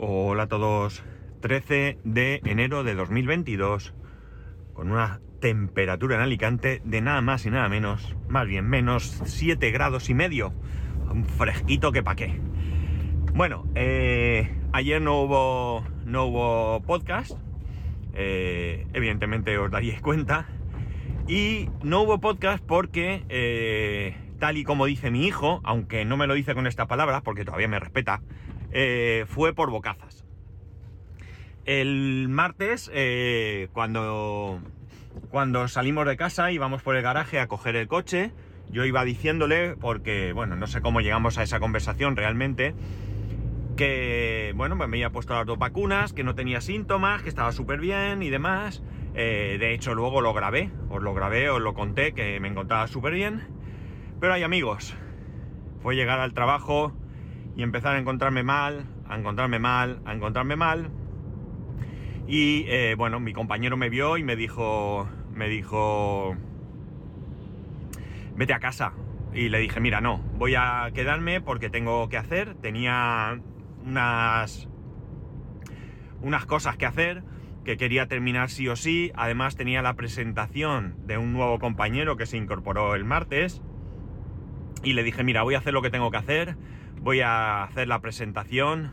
Hola 0.00 0.44
a 0.44 0.46
todos. 0.46 1.02
13 1.40 1.98
de 2.04 2.40
enero 2.44 2.84
de 2.84 2.94
2022. 2.94 3.94
Con 4.72 4.92
una 4.92 5.20
temperatura 5.40 6.14
en 6.14 6.22
Alicante 6.22 6.80
de 6.84 7.00
nada 7.00 7.20
más 7.20 7.44
y 7.46 7.50
nada 7.50 7.68
menos. 7.68 8.14
Más 8.28 8.46
bien 8.46 8.68
menos 8.68 9.20
7 9.24 9.72
grados 9.72 10.08
y 10.08 10.14
medio. 10.14 10.54
Un 11.10 11.24
fresquito 11.24 11.90
que 11.90 12.04
pa' 12.04 12.14
qué. 12.14 12.40
Bueno, 13.34 13.66
eh, 13.74 14.56
ayer 14.70 15.02
no 15.02 15.20
hubo, 15.22 15.84
no 16.04 16.26
hubo 16.26 16.80
podcast. 16.82 17.32
Eh, 18.14 18.86
evidentemente 18.92 19.58
os 19.58 19.68
daríais 19.68 20.00
cuenta. 20.00 20.46
Y 21.26 21.70
no 21.82 22.02
hubo 22.02 22.20
podcast 22.20 22.64
porque, 22.64 23.24
eh, 23.30 24.16
tal 24.38 24.58
y 24.58 24.62
como 24.62 24.86
dice 24.86 25.10
mi 25.10 25.26
hijo, 25.26 25.60
aunque 25.64 26.04
no 26.04 26.16
me 26.16 26.28
lo 26.28 26.34
dice 26.34 26.54
con 26.54 26.68
esta 26.68 26.86
palabra, 26.86 27.22
porque 27.22 27.44
todavía 27.44 27.66
me 27.66 27.80
respeta, 27.80 28.22
eh, 28.70 29.24
fue 29.28 29.52
por 29.54 29.70
bocazas. 29.70 30.24
El 31.64 32.28
martes, 32.30 32.90
eh, 32.94 33.68
cuando, 33.72 34.60
cuando 35.30 35.68
salimos 35.68 36.06
de 36.06 36.16
casa, 36.16 36.50
íbamos 36.50 36.82
por 36.82 36.96
el 36.96 37.02
garaje 37.02 37.40
a 37.40 37.46
coger 37.46 37.76
el 37.76 37.88
coche, 37.88 38.32
yo 38.70 38.84
iba 38.84 39.04
diciéndole, 39.04 39.76
porque, 39.76 40.32
bueno, 40.32 40.56
no 40.56 40.66
sé 40.66 40.80
cómo 40.80 41.00
llegamos 41.00 41.38
a 41.38 41.42
esa 41.42 41.60
conversación 41.60 42.16
realmente, 42.16 42.74
que, 43.76 44.52
bueno, 44.56 44.76
me 44.76 44.84
había 44.84 45.10
puesto 45.10 45.34
las 45.34 45.46
dos 45.46 45.58
vacunas, 45.58 46.12
que 46.12 46.24
no 46.24 46.34
tenía 46.34 46.60
síntomas, 46.60 47.22
que 47.22 47.28
estaba 47.28 47.52
súper 47.52 47.80
bien 47.80 48.22
y 48.22 48.30
demás. 48.30 48.82
Eh, 49.14 49.56
de 49.60 49.72
hecho, 49.72 49.94
luego 49.94 50.20
lo 50.20 50.34
grabé, 50.34 50.70
os 50.90 51.02
lo 51.02 51.14
grabé, 51.14 51.48
os 51.48 51.60
lo 51.60 51.74
conté, 51.74 52.12
que 52.12 52.40
me 52.40 52.48
encontraba 52.48 52.86
súper 52.88 53.12
bien. 53.12 53.46
Pero 54.20 54.32
hay 54.32 54.42
amigos, 54.42 54.96
fue 55.80 55.94
llegar 55.94 56.18
al 56.18 56.34
trabajo, 56.34 56.92
y 57.58 57.64
empezar 57.64 57.96
a 57.96 57.98
encontrarme 57.98 58.44
mal, 58.44 58.86
a 59.08 59.18
encontrarme 59.18 59.58
mal, 59.58 60.00
a 60.04 60.14
encontrarme 60.14 60.54
mal. 60.54 60.90
Y 62.28 62.64
eh, 62.68 62.94
bueno, 62.96 63.18
mi 63.18 63.32
compañero 63.32 63.76
me 63.76 63.88
vio 63.88 64.16
y 64.16 64.22
me 64.22 64.36
dijo, 64.36 65.08
me 65.34 65.48
dijo, 65.48 66.36
vete 68.36 68.52
a 68.52 68.60
casa. 68.60 68.92
Y 69.34 69.48
le 69.48 69.58
dije, 69.58 69.80
mira, 69.80 70.00
no, 70.00 70.18
voy 70.36 70.54
a 70.54 70.88
quedarme 70.94 71.40
porque 71.40 71.68
tengo 71.68 72.08
que 72.08 72.16
hacer. 72.16 72.54
Tenía 72.54 73.40
unas, 73.84 74.68
unas 76.22 76.46
cosas 76.46 76.76
que 76.76 76.86
hacer 76.86 77.24
que 77.64 77.76
quería 77.76 78.06
terminar 78.06 78.50
sí 78.50 78.68
o 78.68 78.76
sí. 78.76 79.10
Además 79.16 79.56
tenía 79.56 79.82
la 79.82 79.94
presentación 79.94 80.94
de 81.08 81.18
un 81.18 81.32
nuevo 81.32 81.58
compañero 81.58 82.16
que 82.16 82.26
se 82.26 82.36
incorporó 82.36 82.94
el 82.94 83.04
martes. 83.04 83.62
Y 84.84 84.92
le 84.92 85.02
dije, 85.02 85.24
mira, 85.24 85.42
voy 85.42 85.56
a 85.56 85.58
hacer 85.58 85.74
lo 85.74 85.82
que 85.82 85.90
tengo 85.90 86.12
que 86.12 86.18
hacer 86.18 86.56
voy 87.00 87.20
a 87.20 87.62
hacer 87.64 87.88
la 87.88 88.00
presentación 88.00 88.92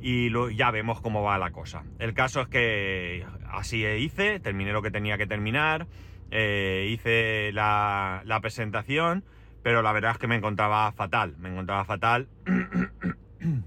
y 0.00 0.30
ya 0.54 0.70
vemos 0.70 1.00
cómo 1.00 1.22
va 1.22 1.38
la 1.38 1.50
cosa. 1.50 1.84
El 1.98 2.12
caso 2.12 2.42
es 2.42 2.48
que 2.48 3.24
así 3.50 3.86
hice, 3.86 4.38
terminé 4.40 4.72
lo 4.72 4.82
que 4.82 4.90
tenía 4.90 5.16
que 5.16 5.26
terminar, 5.26 5.86
eh, 6.30 6.88
hice 6.90 7.52
la, 7.52 8.22
la, 8.24 8.40
presentación, 8.40 9.24
pero 9.62 9.80
la 9.82 9.92
verdad 9.92 10.12
es 10.12 10.18
que 10.18 10.26
me 10.26 10.36
encontraba 10.36 10.92
fatal, 10.92 11.36
me 11.38 11.48
encontraba 11.48 11.84
fatal. 11.84 12.28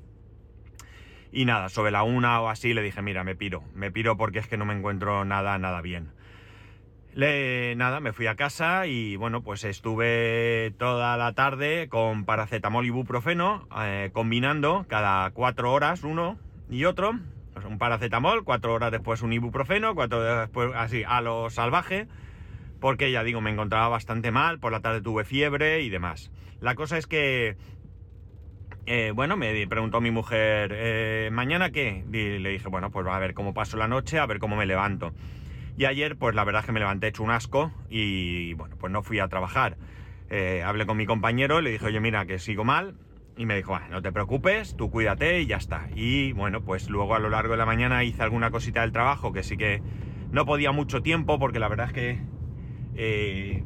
y 1.32 1.46
nada, 1.46 1.70
sobre 1.70 1.92
la 1.92 2.04
una 2.04 2.42
o 2.42 2.50
así 2.50 2.74
le 2.74 2.84
dije, 2.84 3.02
mira, 3.02 3.24
me 3.24 3.36
piro, 3.36 3.64
me 3.74 3.92
piro 3.92 4.16
porque 4.18 4.40
es 4.40 4.48
que 4.48 4.58
no 4.58 4.66
me 4.66 4.76
encuentro 4.76 5.26
nada, 5.26 5.58
nada 5.58 5.82
bien. 5.82 6.12
Le, 7.18 7.74
nada, 7.76 8.00
me 8.00 8.14
fui 8.14 8.28
a 8.28 8.36
casa 8.36 8.86
y 8.86 9.16
bueno, 9.16 9.42
pues 9.42 9.64
estuve 9.64 10.72
toda 10.78 11.18
la 11.18 11.34
tarde 11.34 11.90
con 11.90 12.26
paracetamol 12.26 12.86
y 12.86 12.90
ibuprofeno, 12.90 13.68
eh, 13.76 14.12
combinando 14.14 14.86
cada 14.88 15.32
cuatro 15.32 15.74
horas 15.74 16.04
uno 16.04 16.38
y 16.70 16.86
otro. 16.86 17.14
Pues 17.54 17.66
un 17.66 17.80
paracetamol, 17.80 18.44
cuatro 18.44 18.72
horas 18.72 18.92
después 18.92 19.24
un 19.24 19.34
ibuprofeno, 19.34 19.96
cuatro 19.96 20.20
horas 20.20 20.42
después 20.42 20.70
así, 20.76 21.04
a 21.08 21.22
lo 21.22 21.50
salvaje, 21.50 22.06
porque 22.80 23.12
ya 23.12 23.24
digo, 23.24 23.42
me 23.42 23.50
encontraba 23.50 23.88
bastante 23.88 24.30
mal, 24.30 24.60
por 24.60 24.72
la 24.72 24.82
tarde 24.82 25.02
tuve 25.02 25.26
fiebre 25.26 25.82
y 25.82 25.90
demás. 25.90 26.30
La 26.62 26.76
cosa 26.76 27.00
es 27.00 27.08
que, 27.08 27.58
eh, 28.86 29.12
bueno, 29.16 29.38
me 29.38 29.66
preguntó 29.66 30.02
mi 30.02 30.12
mujer, 30.12 30.72
eh, 30.72 31.30
¿mañana 31.32 31.72
qué? 31.72 32.06
Y 32.14 32.38
le 32.38 32.50
dije, 32.52 32.70
bueno, 32.70 32.92
pues 32.92 33.08
a 33.08 33.18
ver 33.18 33.34
cómo 33.34 33.56
paso 33.56 33.76
la 33.76 33.88
noche, 33.88 34.20
a 34.20 34.28
ver 34.28 34.38
cómo 34.38 34.56
me 34.56 34.68
levanto. 34.68 35.14
Y 35.78 35.86
ayer, 35.86 36.18
pues 36.18 36.34
la 36.34 36.44
verdad 36.44 36.62
es 36.62 36.66
que 36.66 36.72
me 36.72 36.80
levanté 36.80 37.08
hecho 37.08 37.24
un 37.24 37.30
asco 37.30 37.72
y 37.88 38.56
bueno, 38.56 38.76
pues 38.80 38.92
no 38.92 39.04
fui 39.04 39.20
a 39.20 39.28
trabajar. 39.28 39.78
Eh, 40.30 40.64
hablé 40.66 40.88
con 40.88 40.98
mi 40.98 41.06
compañero, 41.06 41.62
le 41.62 41.70
dije, 41.70 41.86
oye, 41.86 42.00
mira, 42.00 42.26
que 42.26 42.40
sigo 42.40 42.64
mal. 42.64 42.96
Y 43.38 43.46
me 43.46 43.56
dijo, 43.56 43.78
no 43.92 44.02
te 44.02 44.12
preocupes, 44.12 44.76
tú 44.76 44.90
cuídate 44.90 45.42
y 45.42 45.46
ya 45.46 45.58
está. 45.58 45.88
Y 45.96 46.32
bueno, 46.32 46.62
pues 46.62 46.90
luego 46.90 47.14
a 47.14 47.20
lo 47.20 47.30
largo 47.30 47.52
de 47.52 47.58
la 47.58 47.68
mañana 47.68 48.04
hice 48.04 48.24
alguna 48.24 48.50
cosita 48.50 48.82
del 48.82 48.92
trabajo 48.92 49.32
que 49.32 49.44
sí 49.44 49.56
que 49.56 49.84
no 50.32 50.48
podía 50.48 50.72
mucho 50.72 51.04
tiempo 51.04 51.38
porque 51.38 51.60
la 51.60 51.68
verdad 51.68 51.86
es 51.86 51.94
que 51.94 52.20
eh, 52.96 53.64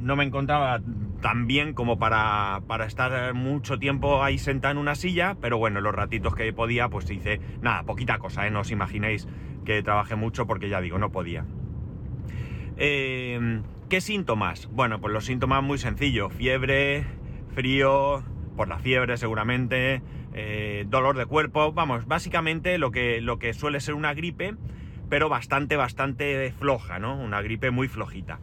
no 0.00 0.16
me 0.16 0.24
encontraba 0.24 0.80
tan 1.20 1.46
bien 1.46 1.72
como 1.72 2.00
para, 2.00 2.62
para, 2.66 2.86
estar 2.86 3.32
mucho 3.34 3.78
tiempo 3.78 4.24
ahí 4.24 4.38
sentado 4.38 4.72
en 4.72 4.78
una 4.78 4.96
silla, 4.96 5.36
pero 5.40 5.56
bueno, 5.56 5.80
los 5.80 5.94
ratitos 5.94 6.34
que 6.34 6.52
podía, 6.52 6.88
pues 6.88 7.08
hice 7.08 7.40
nada, 7.60 7.84
poquita 7.84 8.18
cosa, 8.18 8.44
¿eh? 8.48 8.50
no 8.50 8.60
os 8.60 8.72
imaginéis 8.72 9.28
que 9.64 9.82
trabajé 9.82 10.16
mucho 10.16 10.46
porque 10.46 10.68
ya 10.68 10.80
digo, 10.80 10.98
no 10.98 11.12
podía. 11.12 11.44
Eh, 12.76 13.60
¿Qué 13.88 14.00
síntomas? 14.00 14.68
Bueno, 14.72 15.00
pues 15.00 15.12
los 15.12 15.26
síntomas 15.26 15.62
muy 15.62 15.78
sencillos. 15.78 16.32
Fiebre, 16.32 17.04
frío, 17.54 18.22
por 18.56 18.68
la 18.68 18.78
fiebre 18.78 19.16
seguramente, 19.16 20.02
eh, 20.32 20.86
dolor 20.88 21.16
de 21.16 21.26
cuerpo, 21.26 21.72
vamos, 21.72 22.06
básicamente 22.06 22.78
lo 22.78 22.90
que, 22.90 23.20
lo 23.20 23.38
que 23.38 23.52
suele 23.52 23.80
ser 23.80 23.94
una 23.94 24.14
gripe, 24.14 24.54
pero 25.08 25.28
bastante, 25.28 25.76
bastante 25.76 26.52
floja, 26.58 26.98
¿no? 26.98 27.16
Una 27.16 27.42
gripe 27.42 27.70
muy 27.70 27.88
flojita. 27.88 28.40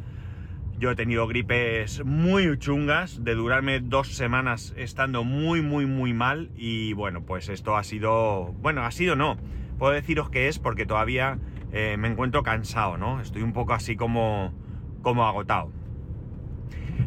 Yo 0.78 0.92
he 0.92 0.96
tenido 0.96 1.28
gripes 1.28 2.06
muy 2.06 2.58
chungas, 2.58 3.24
de 3.24 3.36
durarme 3.36 3.80
dos 3.80 4.10
semanas 4.10 4.74
estando 4.78 5.24
muy, 5.24 5.62
muy, 5.62 5.86
muy 5.86 6.14
mal 6.14 6.52
y 6.56 6.94
bueno, 6.94 7.24
pues 7.26 7.50
esto 7.50 7.76
ha 7.76 7.84
sido, 7.84 8.54
bueno, 8.62 8.84
ha 8.84 8.92
sido 8.92 9.16
no, 9.16 9.38
puedo 9.80 9.94
deciros 9.94 10.30
que 10.30 10.48
es 10.48 10.60
porque 10.60 10.86
todavía 10.86 11.40
eh, 11.72 11.96
me 11.98 12.10
encuentro 12.10 12.44
cansado, 12.44 12.98
¿no? 12.98 13.22
Estoy 13.22 13.42
un 13.42 13.54
poco 13.54 13.74
así 13.74 13.96
como, 13.96 14.54
como 15.02 15.26
agotado. 15.26 15.72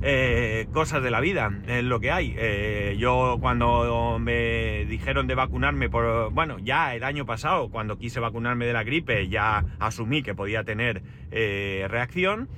Eh, 0.04 0.66
cosas 0.72 1.00
de 1.02 1.10
la 1.12 1.20
vida, 1.20 1.52
es 1.68 1.84
lo 1.84 2.00
que 2.00 2.10
hay. 2.10 2.34
Eh, 2.36 2.96
yo 2.98 3.36
cuando 3.40 4.18
me 4.18 4.84
dijeron 4.86 5.28
de 5.28 5.36
vacunarme 5.36 5.88
por, 5.88 6.32
bueno, 6.32 6.58
ya 6.58 6.94
el 6.96 7.04
año 7.04 7.24
pasado, 7.24 7.70
cuando 7.70 7.98
quise 7.98 8.18
vacunarme 8.18 8.66
de 8.66 8.72
la 8.72 8.82
gripe, 8.82 9.28
ya 9.28 9.64
asumí 9.78 10.22
que 10.22 10.34
podía 10.34 10.64
tener 10.64 11.02
reacción. 11.30 12.48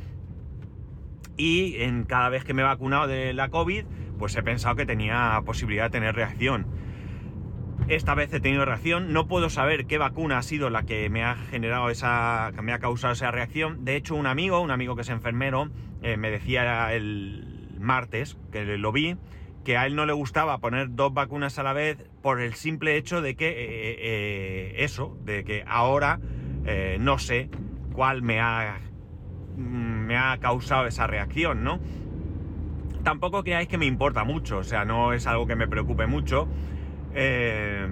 Y 1.37 1.83
en 1.83 2.05
cada 2.05 2.29
vez 2.29 2.45
que 2.45 2.55
me 2.55 2.63
he 2.63 2.65
vacunado 2.65 3.09
de 3.09 3.35
la 3.35 3.49
COVID, 3.49 3.85
pues 4.19 4.37
he 4.37 4.43
pensado 4.43 4.77
que 4.77 4.87
tenía 4.87 5.43
posibilidad 5.45 5.85
de 5.85 5.91
tener 5.91 6.15
reacción. 6.15 6.67
Esta 7.89 8.15
vez 8.15 8.33
he 8.33 8.41
tenido 8.41 8.65
reacción, 8.65 9.13
no 9.13 9.27
puedo 9.27 9.51
saber 9.51 9.87
qué 9.87 9.99
vacuna 9.99 10.39
ha 10.39 10.43
sido 10.43 10.71
la 10.71 10.85
que 10.85 11.11
me 11.11 11.23
ha 11.23 11.37
generado 11.37 11.91
esa, 11.91 12.51
que 12.55 12.63
me 12.63 12.73
ha 12.73 12.79
causado 12.79 13.13
esa 13.13 13.31
reacción. 13.31 13.85
De 13.85 13.97
hecho, 13.97 14.15
un 14.15 14.27
amigo, 14.27 14.61
un 14.61 14.71
amigo 14.71 14.97
que 14.97 15.03
es 15.03 15.11
enfermero, 15.11 15.69
eh, 16.03 16.17
me 16.17 16.31
decía 16.31 16.95
el 16.95 17.77
martes, 17.79 18.39
que 18.51 18.65
lo 18.65 18.91
vi, 18.91 19.17
que 19.65 19.77
a 19.77 19.85
él 19.85 19.97
no 19.97 20.07
le 20.07 20.15
gustaba 20.15 20.59
poner 20.59 20.95
dos 20.95 21.13
vacunas 21.13 21.59
a 21.59 21.63
la 21.63 21.75
vez 21.75 21.99
por 22.23 22.41
el 22.41 22.55
simple 22.55 22.97
hecho 22.97 23.21
de 23.21 23.37
que 23.37 23.49
eh, 23.49 23.97
eh, 23.99 24.75
eso, 24.79 25.19
de 25.25 25.45
que 25.45 25.63
ahora 25.67 26.21
no 26.99 27.19
sé 27.19 27.51
cuál 27.93 28.23
me 28.23 28.41
ha, 28.41 28.81
mm, 29.59 30.07
me 30.07 30.17
ha 30.17 30.39
causado 30.39 30.87
esa 30.87 31.07
reacción, 31.07 31.63
¿no? 31.63 31.79
Tampoco 33.03 33.45
creáis 33.45 33.69
que 33.69 33.77
me 33.77 33.85
importa 33.85 34.25
mucho, 34.25 34.59
o 34.59 34.65
sea, 34.65 34.87
no 34.87 35.13
es 35.13 35.27
algo 35.27 35.47
que 35.47 35.57
me 35.57 35.69
preocupe 35.69 36.07
mucho. 36.07 36.49
Eh, 37.15 37.89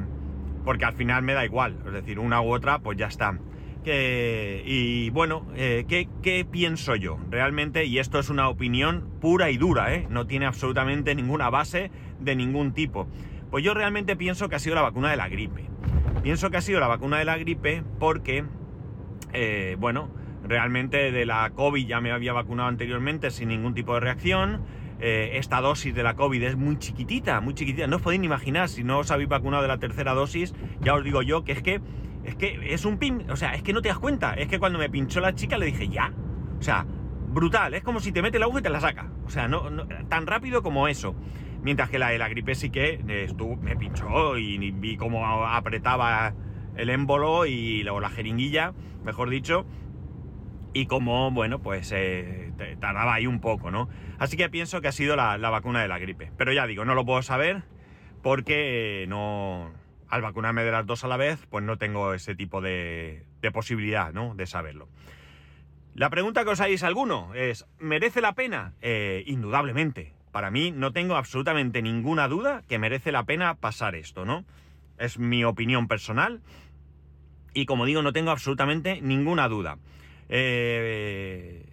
porque 0.65 0.85
al 0.85 0.95
final 0.95 1.23
me 1.23 1.33
da 1.35 1.45
igual, 1.45 1.77
es 1.87 1.93
decir, 1.93 2.19
una 2.19 2.41
u 2.41 2.53
otra, 2.53 2.81
pues 2.81 2.99
ya 2.99 3.07
está. 3.07 3.39
Que, 3.85 4.63
y 4.65 5.11
bueno, 5.11 5.47
eh, 5.57 5.85
¿qué, 5.89 6.47
pienso 6.49 6.95
yo? 6.95 7.19
Realmente, 7.31 7.85
y 7.85 7.99
esto 7.99 8.21
es 8.21 8.31
una 8.31 8.49
opinión 8.49 9.09
pura 9.21 9.51
y 9.51 9.57
dura, 9.57 9.93
¿eh? 9.93 10.07
no 10.09 10.27
tiene 10.27 10.47
absolutamente 10.47 11.15
ninguna 11.17 11.51
base 11.51 11.91
de 12.21 12.37
ningún 12.37 12.73
tipo. 12.73 13.09
Pues 13.51 13.65
yo 13.65 13.75
realmente 13.75 14.15
pienso 14.15 14.49
que 14.49 14.55
ha 14.55 14.61
sido 14.61 14.77
la 14.77 14.83
vacuna 14.83 15.11
de 15.11 15.17
la 15.17 15.29
gripe. 15.29 15.69
Pienso 16.23 16.51
que 16.51 16.59
ha 16.59 16.63
sido 16.63 16.79
la 16.79 16.87
vacuna 16.87 17.19
de 17.19 17.25
la 17.25 17.37
gripe 17.37 17.83
porque, 17.99 18.45
bueno, 19.79 20.11
realmente 20.53 21.11
de 21.13 21.25
la 21.25 21.49
COVID 21.49 21.87
ya 21.87 22.03
me 22.03 22.13
había 22.13 22.35
vacunado 22.35 22.69
anteriormente 22.69 23.31
sin 23.31 23.49
ningún 23.49 23.73
tipo 23.73 23.95
de 23.95 24.01
reacción 24.01 24.61
eh, 25.01 25.39
esta 25.39 25.63
dosis 25.63 25.95
de 25.95 26.03
la 26.03 26.15
COVID 26.15 26.43
es 26.43 26.57
muy 26.57 26.79
chiquitita, 26.79 27.41
muy 27.41 27.55
chiquitita. 27.55 27.87
No 27.87 27.97
os 27.97 28.03
podéis 28.03 28.21
ni 28.21 28.27
imaginar, 28.27 28.69
si 28.69 28.85
no 28.85 28.99
os 28.99 29.11
habéis 29.11 29.31
vacunado 29.31 29.63
de 29.63 29.69
la 29.69 29.79
tercera 29.79 30.13
dosis, 30.13 30.55
ya 30.83 30.95
os 30.95 31.03
digo 31.03 31.23
yo 31.23 31.43
que 31.43 31.53
es 31.53 31.63
que 31.63 31.81
es 32.25 32.37
que 32.37 32.73
es 32.75 32.85
un 32.85 32.99
pin, 32.99 33.25
o 33.31 33.37
sea, 33.37 33.55
es 33.55 33.63
que 33.63 33.73
no 33.73 33.81
te 33.81 33.89
das 33.89 33.99
cuenta. 33.99 34.35
Es 34.35 34.49
que 34.49 34.59
cuando 34.59 34.79
me 34.79 34.91
pinchó 34.91 35.21
la 35.21 35.35
chica 35.35 35.57
le 35.57 35.67
dije 35.67 35.89
ya. 35.89 36.13
O 36.61 36.63
sea, 36.63 36.87
brutal, 37.31 37.73
es 37.73 37.83
como 37.83 37.99
si 37.99 38.13
te 38.13 38.21
mete 38.21 38.39
la 38.39 38.45
aguja 38.45 38.61
y 38.61 38.63
te 38.63 38.69
la 38.69 38.81
saca. 38.81 39.11
O 39.25 39.31
sea, 39.31 39.49
no, 39.49 39.63
tan 40.09 40.27
rápido 40.27 40.63
como 40.63 40.87
eso. 40.87 41.17
Mientras 41.63 41.89
que 41.89 41.99
la 41.99 42.11
de 42.11 42.19
la 42.19 42.29
gripe 42.29 42.55
sí 42.55 42.69
que 42.69 43.01
eh, 43.09 43.25
estuvo, 43.25 43.57
me 43.57 43.75
pinchó 43.75 44.37
y 44.37 44.71
vi 44.71 44.99
cómo 44.99 45.47
apretaba 45.47 46.35
el 46.77 46.91
émbolo 46.91 47.47
y 47.47 47.89
o 47.89 47.99
la 47.99 48.11
jeringuilla, 48.11 48.73
mejor 49.05 49.31
dicho, 49.31 49.67
y 50.73 50.87
como, 50.87 51.31
bueno, 51.31 51.61
pues 51.61 51.93
eh, 51.95 52.53
tardaba 52.81 53.15
ahí 53.15 53.27
un 53.27 53.41
poco, 53.41 53.71
¿no? 53.71 53.89
Así 54.19 54.37
que 54.37 54.49
pienso 54.49 54.81
que 54.81 54.89
ha 54.89 54.93
sido 54.93 55.17
la, 55.17 55.37
vacuna 55.37 55.83
de 55.83 55.89
la 55.89 55.99
gripe. 55.99 56.33
Pero 56.37 56.53
ya 56.53 56.67
digo, 56.67 56.85
no 56.85 56.95
lo 56.95 57.05
puedo 57.05 57.23
saber 57.23 57.63
porque 58.23 59.07
no... 59.09 59.71
Al 60.09 60.21
vacunarme 60.21 60.63
de 60.63 60.71
las 60.71 60.87
dos 60.87 61.05
a 61.05 61.09
la 61.09 61.17
vez, 61.17 61.47
pues 61.49 61.65
no 61.65 61.79
tengo 61.79 62.13
ese 62.13 62.35
tipo 62.35 62.61
de, 62.61 63.25
posibilidad, 63.53 64.13
¿no? 64.13 64.35
De 64.35 64.47
saberlo. 64.47 64.89
La 65.95 66.11
pregunta 66.11 66.45
que 66.45 66.51
os 66.51 66.61
haréis 66.61 66.83
alguno 66.83 67.35
es, 67.35 67.67
¿merece 67.79 68.21
la 68.21 68.35
pena? 68.35 68.75
Eh, 68.83 69.25
indudablemente. 69.27 70.13
Para 70.31 70.51
mí 70.51 70.71
no 70.71 70.93
tengo 70.93 71.17
absolutamente 71.17 71.81
ninguna 71.81 72.29
duda 72.29 72.63
que 72.69 72.79
merece 72.79 73.11
la 73.11 73.25
pena 73.25 73.55
pasar 73.55 73.95
esto, 73.95 74.27
¿no? 74.27 74.45
Es 74.99 75.19
mi 75.19 75.45
opinión 75.45 75.89
personal 75.89 76.43
y 77.55 77.67
como 77.67 77.85
digo, 77.85 78.03
no 78.03 78.13
tengo 78.13 78.31
absolutamente 78.31 79.01
ninguna 79.03 79.49
duda. 79.49 79.79
Eh, 80.35 81.67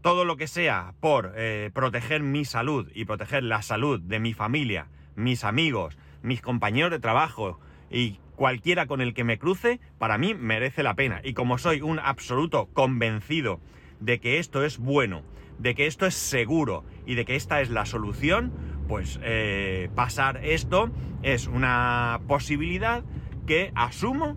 todo 0.00 0.24
lo 0.24 0.36
que 0.36 0.46
sea 0.46 0.94
por 1.00 1.32
eh, 1.34 1.72
proteger 1.74 2.22
mi 2.22 2.44
salud 2.44 2.88
y 2.94 3.06
proteger 3.06 3.42
la 3.42 3.60
salud 3.60 4.00
de 4.00 4.20
mi 4.20 4.34
familia, 4.34 4.86
mis 5.16 5.42
amigos, 5.42 5.98
mis 6.22 6.40
compañeros 6.40 6.92
de 6.92 7.00
trabajo 7.00 7.58
y 7.90 8.20
cualquiera 8.36 8.86
con 8.86 9.00
el 9.00 9.14
que 9.14 9.24
me 9.24 9.40
cruce, 9.40 9.80
para 9.98 10.16
mí 10.16 10.32
merece 10.32 10.84
la 10.84 10.94
pena. 10.94 11.22
Y 11.24 11.34
como 11.34 11.58
soy 11.58 11.80
un 11.80 11.98
absoluto 11.98 12.68
convencido 12.72 13.58
de 13.98 14.20
que 14.20 14.38
esto 14.38 14.64
es 14.64 14.78
bueno, 14.78 15.22
de 15.58 15.74
que 15.74 15.86
esto 15.86 16.06
es 16.06 16.14
seguro 16.14 16.84
y 17.06 17.16
de 17.16 17.24
que 17.24 17.34
esta 17.34 17.60
es 17.62 17.68
la 17.68 17.84
solución, 17.84 18.52
pues 18.86 19.18
eh, 19.24 19.90
pasar 19.96 20.40
esto 20.44 20.92
es 21.24 21.48
una 21.48 22.20
posibilidad 22.28 23.02
que 23.44 23.72
asumo 23.74 24.36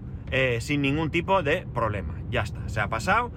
sin 0.60 0.82
ningún 0.82 1.10
tipo 1.10 1.42
de 1.42 1.66
problema. 1.74 2.16
Ya 2.30 2.42
está, 2.42 2.68
se 2.68 2.82
ha 2.82 2.90
pasado 2.90 3.32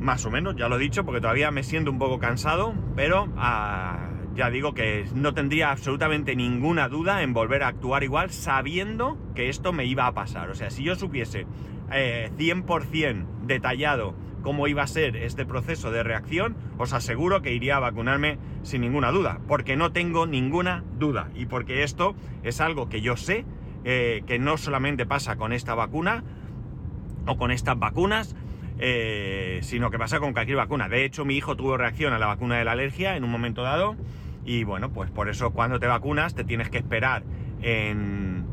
más 0.00 0.24
o 0.26 0.30
menos, 0.30 0.56
ya 0.56 0.68
lo 0.68 0.76
he 0.76 0.78
dicho, 0.78 1.04
porque 1.04 1.20
todavía 1.20 1.50
me 1.50 1.62
siento 1.62 1.90
un 1.90 1.98
poco 1.98 2.18
cansado, 2.18 2.74
pero 2.94 3.28
ah, 3.36 4.08
ya 4.34 4.50
digo 4.50 4.72
que 4.72 5.06
no 5.14 5.34
tendría 5.34 5.70
absolutamente 5.70 6.36
ninguna 6.36 6.88
duda 6.88 7.22
en 7.22 7.32
volver 7.32 7.62
a 7.62 7.68
actuar 7.68 8.04
igual 8.04 8.30
sabiendo 8.30 9.18
que 9.34 9.48
esto 9.48 9.72
me 9.72 9.84
iba 9.84 10.06
a 10.06 10.14
pasar. 10.14 10.50
O 10.50 10.54
sea, 10.54 10.70
si 10.70 10.84
yo 10.84 10.94
supiese 10.94 11.46
100% 11.90 12.92
eh, 12.92 13.24
detallado 13.42 14.14
cómo 14.42 14.68
iba 14.68 14.82
a 14.82 14.86
ser 14.86 15.16
este 15.16 15.44
proceso 15.44 15.90
de 15.90 16.02
reacción, 16.02 16.56
os 16.78 16.92
aseguro 16.92 17.42
que 17.42 17.52
iría 17.52 17.76
a 17.76 17.80
vacunarme 17.80 18.38
sin 18.62 18.82
ninguna 18.82 19.10
duda, 19.10 19.40
porque 19.48 19.76
no 19.76 19.92
tengo 19.92 20.26
ninguna 20.26 20.84
duda 20.98 21.30
y 21.34 21.46
porque 21.46 21.82
esto 21.82 22.14
es 22.42 22.60
algo 22.60 22.88
que 22.88 23.00
yo 23.00 23.16
sé 23.16 23.44
eh, 23.84 24.22
que 24.26 24.38
no 24.38 24.56
solamente 24.56 25.06
pasa 25.06 25.36
con 25.36 25.52
esta 25.52 25.74
vacuna 25.74 26.22
o 27.26 27.36
con 27.36 27.50
estas 27.50 27.78
vacunas, 27.78 28.36
eh, 28.78 29.58
sino 29.62 29.90
que 29.90 29.98
pasa 29.98 30.20
con 30.20 30.32
cualquier 30.32 30.56
vacuna. 30.56 30.88
De 30.88 31.04
hecho, 31.04 31.24
mi 31.24 31.36
hijo 31.36 31.56
tuvo 31.56 31.76
reacción 31.76 32.12
a 32.12 32.18
la 32.18 32.26
vacuna 32.26 32.58
de 32.58 32.64
la 32.64 32.72
alergia 32.72 33.16
en 33.16 33.24
un 33.24 33.30
momento 33.30 33.62
dado 33.62 33.96
y 34.44 34.64
bueno, 34.64 34.90
pues 34.92 35.10
por 35.10 35.28
eso 35.28 35.50
cuando 35.50 35.78
te 35.78 35.86
vacunas 35.86 36.34
te 36.34 36.44
tienes 36.44 36.70
que 36.70 36.78
esperar 36.78 37.22
en... 37.62 38.46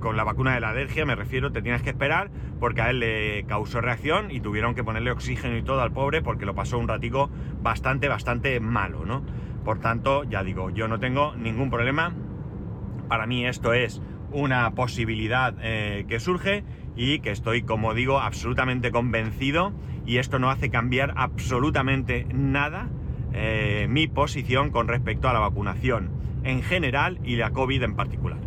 Con 0.00 0.16
la 0.16 0.24
vacuna 0.24 0.54
de 0.54 0.60
la 0.60 0.70
alergia 0.70 1.04
me 1.04 1.14
refiero, 1.14 1.52
te 1.52 1.60
tienes 1.60 1.82
que 1.82 1.90
esperar 1.90 2.30
porque 2.58 2.80
a 2.80 2.90
él 2.90 3.00
le 3.00 3.44
causó 3.46 3.82
reacción 3.82 4.30
y 4.30 4.40
tuvieron 4.40 4.74
que 4.74 4.82
ponerle 4.82 5.10
oxígeno 5.10 5.58
y 5.58 5.62
todo 5.62 5.82
al 5.82 5.92
pobre 5.92 6.22
porque 6.22 6.46
lo 6.46 6.54
pasó 6.54 6.78
un 6.78 6.88
ratico 6.88 7.30
bastante, 7.62 8.08
bastante 8.08 8.58
malo, 8.60 9.04
¿no? 9.04 9.22
Por 9.62 9.78
tanto, 9.78 10.24
ya 10.24 10.42
digo, 10.42 10.70
yo 10.70 10.88
no 10.88 10.98
tengo 10.98 11.36
ningún 11.36 11.68
problema. 11.68 12.14
Para 13.08 13.26
mí 13.26 13.46
esto 13.46 13.74
es 13.74 14.00
una 14.32 14.70
posibilidad 14.72 15.54
eh, 15.60 16.04
que 16.08 16.20
surge 16.20 16.64
y 16.96 17.20
que 17.20 17.30
estoy, 17.30 17.62
como 17.62 17.94
digo, 17.94 18.20
absolutamente 18.20 18.90
convencido 18.90 19.72
y 20.06 20.18
esto 20.18 20.38
no 20.38 20.50
hace 20.50 20.70
cambiar 20.70 21.14
absolutamente 21.16 22.26
nada 22.32 22.88
eh, 23.32 23.86
mi 23.88 24.06
posición 24.08 24.70
con 24.70 24.88
respecto 24.88 25.28
a 25.28 25.32
la 25.32 25.38
vacunación 25.38 26.10
en 26.42 26.62
general 26.62 27.18
y 27.24 27.36
la 27.36 27.50
COVID 27.50 27.82
en 27.82 27.94
particular. 27.94 28.38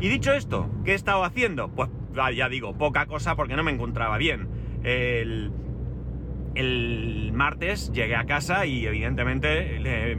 Y 0.00 0.08
dicho 0.08 0.32
esto, 0.32 0.70
¿qué 0.84 0.92
he 0.92 0.94
estado 0.94 1.24
haciendo? 1.24 1.68
Pues 1.68 1.88
ya 2.36 2.48
digo, 2.48 2.76
poca 2.76 3.06
cosa 3.06 3.36
porque 3.36 3.56
no 3.56 3.64
me 3.64 3.72
encontraba 3.72 4.18
bien. 4.18 4.48
El, 4.84 5.50
el 6.54 7.32
martes 7.32 7.90
llegué 7.92 8.16
a 8.16 8.24
casa 8.24 8.66
y 8.66 8.86
evidentemente 8.86 10.16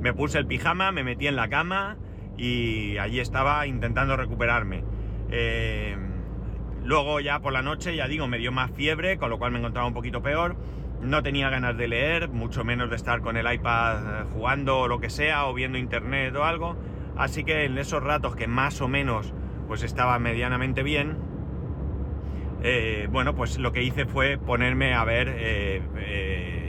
me 0.00 0.12
puse 0.14 0.38
el 0.38 0.46
pijama, 0.46 0.90
me 0.92 1.04
metí 1.04 1.26
en 1.26 1.36
la 1.36 1.48
cama 1.48 1.96
y 2.40 2.98
allí 2.98 3.20
estaba 3.20 3.66
intentando 3.66 4.16
recuperarme. 4.16 4.82
Eh, 5.30 5.96
Luego 6.84 7.20
ya 7.20 7.40
por 7.40 7.52
la 7.52 7.62
noche, 7.62 7.94
ya 7.94 8.08
digo, 8.08 8.26
me 8.26 8.38
dio 8.38 8.52
más 8.52 8.70
fiebre, 8.70 9.18
con 9.18 9.30
lo 9.30 9.38
cual 9.38 9.52
me 9.52 9.58
encontraba 9.58 9.86
un 9.86 9.94
poquito 9.94 10.22
peor. 10.22 10.56
No 11.02 11.22
tenía 11.22 11.50
ganas 11.50 11.76
de 11.76 11.88
leer, 11.88 12.28
mucho 12.28 12.64
menos 12.64 12.90
de 12.90 12.96
estar 12.96 13.20
con 13.20 13.36
el 13.36 13.52
iPad 13.52 14.22
eh, 14.22 14.24
jugando 14.32 14.80
o 14.80 14.88
lo 14.88 14.98
que 14.98 15.10
sea, 15.10 15.46
o 15.46 15.54
viendo 15.54 15.78
internet 15.78 16.34
o 16.36 16.44
algo. 16.44 16.76
Así 17.16 17.44
que 17.44 17.64
en 17.64 17.76
esos 17.78 18.02
ratos 18.02 18.34
que 18.34 18.46
más 18.46 18.80
o 18.80 18.88
menos 18.88 19.34
pues 19.68 19.82
estaba 19.82 20.18
medianamente 20.18 20.82
bien, 20.82 21.16
eh, 22.62 23.08
bueno, 23.10 23.34
pues 23.34 23.58
lo 23.58 23.72
que 23.72 23.82
hice 23.82 24.04
fue 24.06 24.36
ponerme 24.36 24.94
a 24.94 25.04
ver 25.04 25.82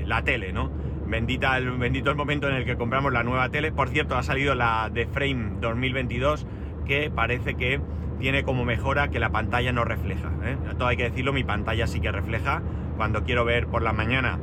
la 0.05 0.23
tele, 0.23 0.51
¿no? 0.51 0.71
Bendita 1.11 1.57
el, 1.57 1.69
bendito 1.71 2.09
el 2.09 2.15
momento 2.15 2.47
en 2.47 2.55
el 2.55 2.63
que 2.63 2.77
compramos 2.77 3.11
la 3.11 3.21
nueva 3.21 3.49
tele. 3.49 3.73
Por 3.73 3.89
cierto, 3.89 4.15
ha 4.15 4.23
salido 4.23 4.55
la 4.55 4.89
de 4.89 5.05
Frame 5.07 5.57
2022, 5.59 6.47
que 6.85 7.11
parece 7.11 7.55
que 7.55 7.81
tiene 8.21 8.43
como 8.43 8.63
mejora 8.63 9.09
que 9.09 9.19
la 9.19 9.29
pantalla 9.29 9.73
no 9.73 9.83
refleja. 9.83 10.31
¿eh? 10.45 10.55
Todo 10.77 10.87
hay 10.87 10.95
que 10.95 11.03
decirlo, 11.03 11.33
mi 11.33 11.43
pantalla 11.43 11.85
sí 11.85 11.99
que 11.99 12.13
refleja. 12.13 12.61
Cuando 12.95 13.25
quiero 13.25 13.43
ver 13.43 13.67
por 13.67 13.81
la 13.81 13.91
mañana 13.91 14.39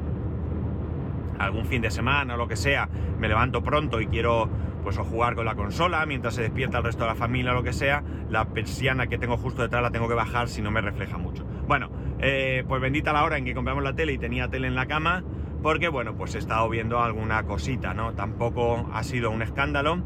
algún 1.39 1.65
fin 1.65 1.81
de 1.81 1.91
semana 1.91 2.35
o 2.35 2.37
lo 2.37 2.49
que 2.49 2.57
sea, 2.57 2.91
me 3.19 3.29
levanto 3.29 3.63
pronto 3.63 4.03
y 4.03 4.07
quiero 4.07 4.51
pues 4.83 4.99
jugar 4.99 5.37
con 5.37 5.47
la 5.47 5.55
consola 5.55 6.05
mientras 6.05 6.35
se 6.35 6.43
despierta 6.43 6.79
el 6.79 6.85
resto 6.85 7.05
de 7.05 7.11
la 7.11 7.15
familia 7.15 7.53
o 7.53 7.55
lo 7.55 7.63
que 7.63 7.73
sea, 7.73 8.03
la 8.29 8.45
persiana 8.45 9.07
que 9.07 9.17
tengo 9.17 9.39
justo 9.39 9.63
detrás 9.63 9.83
la 9.83 9.91
tengo 9.91 10.07
que 10.07 10.15
bajar 10.15 10.49
si 10.49 10.61
no 10.61 10.71
me 10.71 10.83
refleja 10.83 11.17
mucho. 11.17 11.47
Bueno, 11.67 11.91
eh, 12.19 12.63
pues 12.69 12.83
bendita 12.83 13.13
la 13.15 13.25
hora 13.25 13.39
en 13.39 13.47
que 13.47 13.55
compramos 13.55 13.83
la 13.83 13.95
tele 13.95 14.13
y 14.13 14.19
tenía 14.19 14.49
tele 14.49 14.67
en 14.67 14.75
la 14.75 14.87
cama, 14.87 15.25
porque 15.63 15.89
bueno, 15.89 16.15
pues 16.15 16.35
he 16.35 16.39
estado 16.39 16.69
viendo 16.69 17.01
alguna 17.01 17.43
cosita, 17.45 17.95
¿no? 17.95 18.15
Tampoco 18.15 18.89
ha 18.93 19.03
sido 19.03 19.31
un 19.31 19.43
escándalo, 19.43 20.01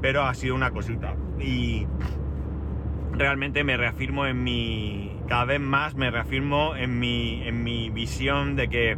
pero 0.00 0.22
ha 0.22 0.34
sido 0.34 0.54
una 0.54 0.70
cosita. 0.70 1.14
Y 1.38 1.86
realmente 3.12 3.64
me 3.64 3.76
reafirmo 3.76 4.26
en 4.26 4.42
mi, 4.42 5.20
cada 5.28 5.44
vez 5.44 5.60
más 5.60 5.94
me 5.94 6.10
reafirmo 6.10 6.76
en 6.76 6.98
mi, 6.98 7.42
en 7.46 7.62
mi 7.62 7.90
visión 7.90 8.56
de 8.56 8.68
que 8.68 8.96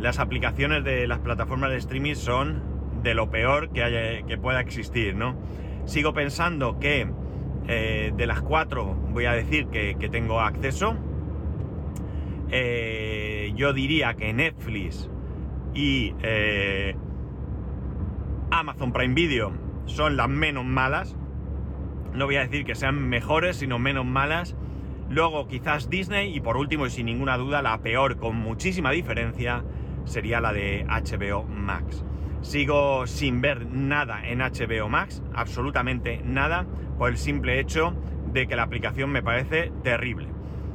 las 0.00 0.18
aplicaciones 0.18 0.84
de 0.84 1.06
las 1.06 1.20
plataformas 1.20 1.70
de 1.70 1.76
streaming 1.76 2.14
son 2.14 2.62
de 3.02 3.14
lo 3.14 3.30
peor 3.30 3.70
que, 3.70 3.82
haya, 3.82 4.26
que 4.26 4.38
pueda 4.38 4.60
existir, 4.60 5.14
¿no? 5.14 5.36
Sigo 5.84 6.14
pensando 6.14 6.78
que 6.78 7.06
eh, 7.68 8.12
de 8.16 8.26
las 8.26 8.42
cuatro 8.42 8.94
voy 9.12 9.26
a 9.26 9.32
decir 9.32 9.66
que, 9.66 9.94
tengo 10.10 10.40
acceso. 10.40 10.96
Eh, 12.50 13.52
yo 13.56 13.72
diría 13.72 14.14
que 14.14 14.32
Netflix 14.32 15.10
y 15.74 16.14
eh, 16.22 16.96
Amazon 18.50 18.92
Prime 18.92 19.14
Video 19.14 19.52
son 19.86 20.16
las 20.16 20.28
menos 20.28 20.64
malas 20.64 21.16
no 22.14 22.26
voy 22.26 22.36
a 22.36 22.42
decir 22.42 22.64
que 22.64 22.76
sean 22.76 23.08
mejores, 23.08 23.56
sino 23.56 23.80
menos 23.80 24.06
malas. 24.06 24.56
Luego 25.10 25.48
quizás 25.48 25.90
Disney 25.90 26.34
y 26.34 26.40
por 26.40 26.56
último 26.56 26.86
y 26.86 26.90
sin 26.90 27.06
ninguna 27.06 27.36
duda 27.36 27.60
la 27.60 27.78
peor 27.82 28.16
con 28.16 28.36
muchísima 28.36 28.92
diferencia 28.92 29.64
sería 30.04 30.40
la 30.40 30.52
de 30.52 30.86
HBO 30.88 31.42
Max. 31.42 32.04
Sigo 32.40 33.06
sin 33.08 33.40
ver 33.40 33.66
nada 33.66 34.28
en 34.28 34.38
HBO 34.38 34.88
Max, 34.88 35.22
absolutamente 35.34 36.20
nada, 36.24 36.66
por 36.98 37.10
el 37.10 37.16
simple 37.16 37.58
hecho 37.58 37.94
de 38.32 38.46
que 38.46 38.54
la 38.54 38.62
aplicación 38.62 39.10
me 39.10 39.22
parece 39.22 39.72
terrible. 39.82 40.28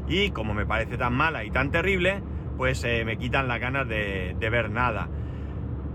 Y 0.10 0.32
como 0.32 0.54
me 0.54 0.66
parece 0.66 0.98
tan 0.98 1.14
mala 1.14 1.46
y 1.46 1.52
tan 1.52 1.72
terrible, 1.72 2.22
pues 2.60 2.84
me 2.84 3.18
quitan 3.18 3.48
las 3.48 3.60
ganas 3.60 3.88
de 3.88 4.50
ver 4.52 4.70
nada. 4.70 5.08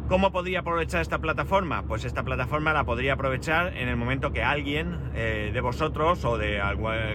¿Cómo 0.08 0.32
podría 0.32 0.60
aprovechar 0.60 1.00
esta 1.00 1.18
plataforma? 1.18 1.84
Pues 1.84 2.04
esta 2.04 2.24
plataforma 2.24 2.74
la 2.74 2.84
podría 2.84 3.14
aprovechar 3.14 3.74
en 3.74 3.88
el 3.88 3.96
momento 3.96 4.32
que 4.32 4.42
alguien 4.42 4.98
eh, 5.14 5.50
de 5.52 5.60
vosotros 5.62 6.26
o 6.26 6.36
de 6.36 6.60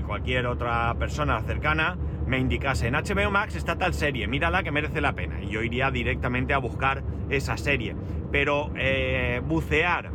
cualquier 0.07 0.47
otra 0.47 0.95
persona 0.95 1.39
cercana 1.43 1.97
me 2.25 2.39
indicase 2.39 2.87
en 2.87 2.95
HBO 2.95 3.29
Max 3.29 3.55
está 3.55 3.77
tal 3.77 3.93
serie, 3.93 4.27
mírala 4.27 4.63
que 4.63 4.71
merece 4.71 5.01
la 5.01 5.13
pena. 5.13 5.39
Y 5.39 5.49
yo 5.49 5.61
iría 5.61 5.91
directamente 5.91 6.55
a 6.55 6.57
buscar 6.57 7.03
esa 7.29 7.57
serie. 7.57 7.95
Pero 8.31 8.71
eh, 8.75 9.39
bucear 9.45 10.09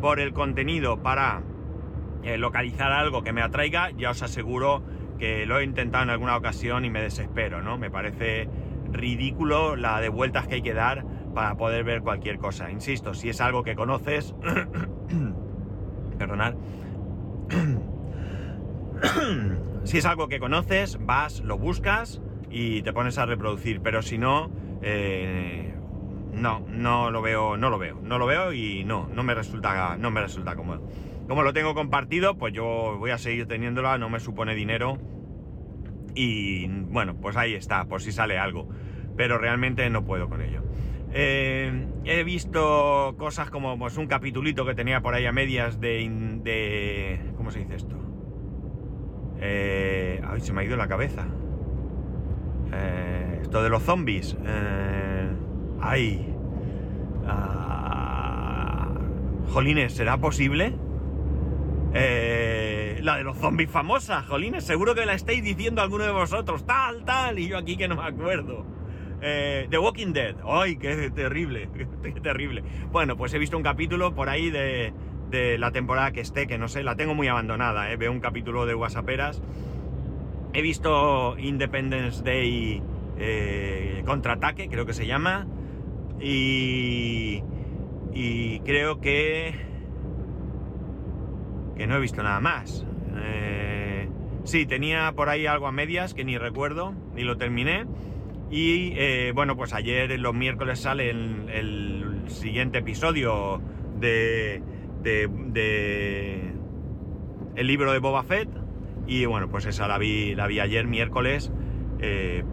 por 0.00 0.20
el 0.20 0.32
contenido 0.32 1.02
para 1.02 1.42
localizar 2.38 2.92
algo 2.92 3.24
que 3.24 3.32
me 3.32 3.42
atraiga, 3.42 3.90
ya 3.90 4.10
os 4.10 4.22
aseguro 4.22 4.82
que 5.18 5.46
lo 5.46 5.58
he 5.58 5.64
intentado 5.64 6.04
en 6.04 6.10
alguna 6.10 6.36
ocasión 6.36 6.84
y 6.84 6.90
me 6.90 7.02
desespero, 7.02 7.60
¿no? 7.60 7.76
Me 7.76 7.90
parece 7.90 8.48
ridículo 8.92 9.76
la 9.76 10.00
de 10.00 10.08
vueltas 10.08 10.46
que 10.46 10.56
hay 10.56 10.62
que 10.62 10.74
dar 10.74 11.04
para 11.34 11.56
poder 11.56 11.84
ver 11.84 12.02
cualquier 12.02 12.38
cosa. 12.38 12.70
Insisto, 12.70 13.14
si 13.14 13.28
es 13.28 13.40
algo 13.40 13.62
que 13.62 13.74
conoces, 13.74 14.34
perdonad, 16.18 16.54
si 19.84 19.98
es 19.98 20.04
algo 20.04 20.28
que 20.28 20.40
conoces, 20.40 20.98
vas, 21.00 21.40
lo 21.40 21.58
buscas 21.58 22.20
y 22.50 22.82
te 22.82 22.92
pones 22.92 23.18
a 23.18 23.26
reproducir, 23.26 23.80
pero 23.80 24.02
si 24.02 24.18
no, 24.18 24.50
eh, 24.82 25.74
no, 26.32 26.64
no 26.68 27.10
lo 27.10 27.22
veo, 27.22 27.56
no 27.56 27.70
lo 27.70 27.78
veo, 27.78 27.98
no 28.02 28.18
lo 28.18 28.26
veo 28.26 28.52
y 28.52 28.84
no, 28.84 29.08
no 29.14 29.22
me 29.22 29.34
resulta, 29.34 29.96
no 29.96 30.10
me 30.10 30.20
resulta 30.20 30.56
cómodo. 30.56 30.82
Como 31.28 31.42
lo 31.42 31.52
tengo 31.52 31.74
compartido, 31.74 32.36
pues 32.36 32.52
yo 32.52 32.96
voy 32.98 33.12
a 33.12 33.18
seguir 33.18 33.46
teniéndola, 33.46 33.98
no 33.98 34.10
me 34.10 34.18
supone 34.18 34.54
dinero 34.54 34.98
y 36.14 36.66
bueno, 36.68 37.16
pues 37.20 37.36
ahí 37.36 37.54
está, 37.54 37.84
por 37.86 38.02
si 38.02 38.12
sale 38.12 38.38
algo, 38.38 38.68
pero 39.16 39.38
realmente 39.38 39.88
no 39.90 40.04
puedo 40.04 40.28
con 40.28 40.42
ello. 40.42 40.62
Eh, 41.12 41.86
he 42.04 42.22
visto 42.22 43.14
cosas 43.18 43.50
como 43.50 43.78
pues, 43.78 43.96
un 43.96 44.06
capitulito 44.06 44.64
que 44.64 44.74
tenía 44.74 45.00
por 45.00 45.14
ahí 45.14 45.26
a 45.26 45.32
medias 45.32 45.80
de, 45.80 46.08
de 46.42 47.20
¿cómo 47.36 47.50
se 47.50 47.60
dice 47.60 47.76
esto? 47.76 47.96
Eh, 49.40 50.20
ay, 50.26 50.40
se 50.40 50.52
me 50.52 50.60
ha 50.60 50.64
ido 50.64 50.76
la 50.76 50.86
cabeza. 50.86 51.26
Eh, 52.72 53.38
esto 53.42 53.62
de 53.62 53.70
los 53.70 53.82
zombies. 53.82 54.36
Eh, 54.46 55.30
ay. 55.80 56.34
Ah, 57.26 58.88
jolines, 59.48 59.94
¿será 59.94 60.18
posible? 60.18 60.74
Eh, 61.94 62.79
la 63.02 63.16
de 63.16 63.24
los 63.24 63.36
zombies 63.38 63.70
famosa, 63.70 64.22
jolines, 64.22 64.64
seguro 64.64 64.94
que 64.94 65.06
la 65.06 65.14
estáis 65.14 65.42
diciendo 65.42 65.82
alguno 65.82 66.04
de 66.04 66.12
vosotros, 66.12 66.66
tal, 66.66 67.04
tal, 67.04 67.38
y 67.38 67.48
yo 67.48 67.58
aquí 67.58 67.76
que 67.76 67.88
no 67.88 67.96
me 67.96 68.04
acuerdo. 68.04 68.64
Eh, 69.22 69.66
The 69.70 69.78
Walking 69.78 70.12
Dead, 70.12 70.36
¡ay, 70.46 70.76
qué 70.76 71.10
terrible! 71.10 71.68
¡Qué 72.02 72.20
terrible! 72.20 72.62
Bueno, 72.90 73.16
pues 73.16 73.34
he 73.34 73.38
visto 73.38 73.56
un 73.56 73.62
capítulo 73.62 74.14
por 74.14 74.28
ahí 74.28 74.50
de, 74.50 74.92
de 75.30 75.58
la 75.58 75.70
temporada 75.70 76.10
que 76.12 76.20
esté, 76.20 76.46
que 76.46 76.58
no 76.58 76.68
sé, 76.68 76.82
la 76.82 76.96
tengo 76.96 77.14
muy 77.14 77.28
abandonada, 77.28 77.92
¿eh? 77.92 77.96
veo 77.96 78.12
un 78.12 78.20
capítulo 78.20 78.66
de 78.66 78.74
Whatsapperas. 78.74 79.42
He 80.52 80.62
visto 80.62 81.36
Independence 81.38 82.22
Day 82.24 82.82
eh, 83.18 84.02
Contraataque, 84.04 84.68
creo 84.68 84.86
que 84.86 84.94
se 84.94 85.06
llama. 85.06 85.46
Y, 86.20 87.42
y 88.12 88.60
creo 88.60 89.00
que... 89.00 89.54
que 91.76 91.86
no 91.86 91.96
he 91.96 92.00
visto 92.00 92.22
nada 92.22 92.40
más. 92.40 92.86
Eh, 93.16 94.08
sí, 94.44 94.66
tenía 94.66 95.12
por 95.12 95.28
ahí 95.28 95.46
algo 95.46 95.66
a 95.66 95.72
medias 95.72 96.14
que 96.14 96.24
ni 96.24 96.38
recuerdo, 96.38 96.94
ni 97.14 97.22
lo 97.22 97.36
terminé. 97.36 97.86
Y 98.50 98.92
eh, 98.96 99.32
bueno, 99.34 99.56
pues 99.56 99.72
ayer, 99.72 100.18
los 100.18 100.34
miércoles, 100.34 100.80
sale 100.80 101.10
el, 101.10 102.24
siguiente 102.26 102.78
episodio 102.78 103.60
de, 103.98 104.62
el 107.56 107.66
libro 107.66 107.92
de 107.92 107.98
Boba 107.98 108.22
Fett. 108.22 108.48
Y 109.06 109.24
bueno, 109.24 109.48
pues 109.48 109.66
esa 109.66 109.88
la 109.88 109.98
vi, 109.98 110.34
la 110.34 110.46
vi 110.46 110.60
ayer, 110.60 110.86
miércoles. 110.86 111.50
Eh, 112.00 112.44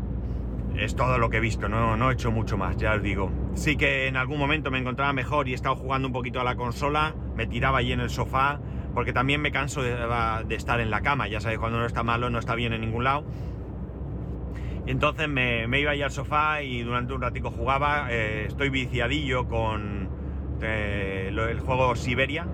es 0.78 0.96
todo 0.96 1.18
lo 1.18 1.30
que 1.30 1.38
he 1.38 1.40
visto, 1.40 1.68
no, 1.70 1.98
no 1.98 2.10
he 2.12 2.14
hecho 2.14 2.32
mucho 2.32 2.58
más, 2.58 2.78
ya 2.78 2.94
os 2.94 3.02
digo. 3.02 3.32
Sí 3.56 3.78
que 3.78 4.08
en 4.08 4.16
algún 4.16 4.38
momento 4.38 4.70
me 4.70 4.78
encontraba 4.78 5.12
mejor 5.14 5.48
y 5.48 5.52
he 5.52 5.56
estado 5.56 5.76
jugando 5.76 6.08
un 6.08 6.14
poquito 6.14 6.40
a 6.40 6.44
la 6.44 6.56
consola, 6.56 7.16
me 7.36 7.48
tiraba 7.48 7.80
allí 7.80 7.94
en 7.94 8.00
el 8.00 8.10
sofá, 8.10 8.60
porque 8.98 9.14
también 9.14 9.42
me 9.42 9.52
canso 9.52 9.84
de, 9.84 10.56
estar 10.56 10.80
en 10.80 10.90
la 10.90 11.02
cama, 11.02 11.28
ya 11.28 11.40
sabéis, 11.40 11.60
cuando 11.60 11.78
no 11.78 11.86
está 11.86 12.02
malo 12.02 12.32
no 12.32 12.40
está 12.40 12.56
bien 12.56 12.74
en 12.74 12.82
ningún 12.82 13.04
lado. 13.04 13.26
Entonces 14.88 15.30
me, 15.30 15.68
iba 15.80 15.92
ahí 15.92 16.02
al 16.02 16.10
sofá 16.10 16.64
y 16.64 16.82
durante 16.82 17.14
un 17.14 17.22
ratico 17.22 17.52
jugaba. 17.52 18.08
Eh, 18.10 18.46
estoy 18.48 18.70
viciadillo 18.70 19.48
con 19.48 20.10
eh, 20.64 21.28
el 21.30 21.60
juego 21.60 21.96
Siberia. 21.96 22.48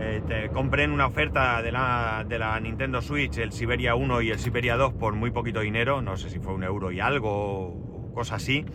Eh, 0.00 0.20
te 0.26 0.48
compré 0.48 0.82
en 0.82 0.90
una 0.90 1.06
oferta 1.06 1.62
de 1.62 1.70
la, 1.70 2.24
de 2.28 2.40
la, 2.40 2.58
Nintendo 2.58 3.00
Switch 3.00 3.38
el 3.38 3.52
Siberia 3.52 3.94
1 3.94 4.20
y 4.22 4.30
el 4.30 4.40
Siberia 4.40 4.76
2 4.76 4.94
por 4.94 5.14
muy 5.14 5.30
poquito 5.30 5.60
dinero. 5.60 6.02
No 6.02 6.16
sé 6.16 6.28
si 6.28 6.40
fue 6.40 6.54
un 6.54 6.64
euro 6.64 6.90
y 6.90 6.98
algo 6.98 7.68
o 7.68 8.12
cosa 8.12 8.34
así. 8.34 8.66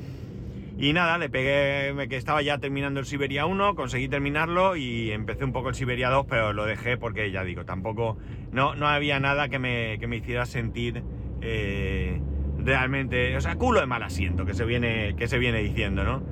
Y 0.82 0.94
nada, 0.94 1.18
le 1.18 1.30
pegué, 1.30 2.08
que 2.08 2.16
estaba 2.16 2.42
ya 2.42 2.58
terminando 2.60 3.02
el 3.02 3.06
Siberia 3.06 3.46
1, 3.46 3.76
conseguí 3.76 4.08
terminarlo 4.08 4.78
y 4.78 5.12
empecé 5.12 5.44
un 5.44 5.52
poco 5.52 5.68
el 5.68 5.76
Siberia 5.76 6.10
2, 6.10 6.26
pero 6.30 6.54
lo 6.54 6.66
dejé 6.66 6.96
porque 6.96 7.30
ya 7.32 7.44
digo, 7.44 7.66
tampoco, 7.66 8.18
no, 8.54 8.76
no 8.76 8.88
había 8.88 9.20
nada 9.20 9.50
que 9.50 9.60
me, 9.60 9.98
que 10.00 10.08
me 10.08 10.16
hiciera 10.16 10.46
sentir 10.46 11.04
eh, 11.42 12.22
realmente, 12.60 13.36
o 13.36 13.42
sea, 13.42 13.58
culo 13.58 13.82
de 13.82 13.88
mal 13.88 14.04
asiento 14.04 14.46
que 14.46 14.54
se 14.54 14.64
viene, 14.64 15.16
que 15.18 15.28
se 15.28 15.38
viene 15.38 15.60
diciendo, 15.60 16.06
¿no? 16.06 16.24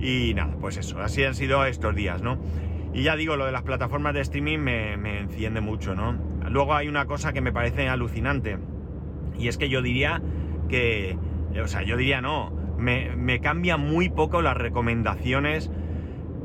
Y 0.00 0.34
nada, 0.34 0.56
pues 0.60 0.78
eso, 0.78 1.00
así 1.00 1.22
han 1.22 1.36
sido 1.36 1.64
estos 1.64 1.94
días, 1.94 2.22
¿no? 2.22 2.42
Y 2.92 3.04
ya 3.04 3.14
digo, 3.14 3.36
lo 3.36 3.46
de 3.46 3.52
las 3.52 3.62
plataformas 3.62 4.14
de 4.14 4.22
streaming 4.22 4.58
me, 4.58 4.96
me 4.96 5.20
enciende 5.20 5.60
mucho, 5.60 5.94
¿no? 5.94 6.18
Luego 6.50 6.74
hay 6.74 6.88
una 6.88 7.06
cosa 7.06 7.32
que 7.32 7.40
me 7.40 7.52
parece 7.52 7.88
alucinante, 7.88 8.58
y 9.38 9.46
es 9.46 9.58
que 9.58 9.68
yo 9.68 9.80
diría 9.80 10.20
que, 10.68 11.16
o 11.62 11.68
sea, 11.68 11.84
yo 11.84 11.96
diría 11.96 12.20
no, 12.20 12.61
me, 12.82 13.16
me 13.16 13.40
cambia 13.40 13.76
muy 13.76 14.10
poco 14.10 14.42
las 14.42 14.56
recomendaciones 14.56 15.70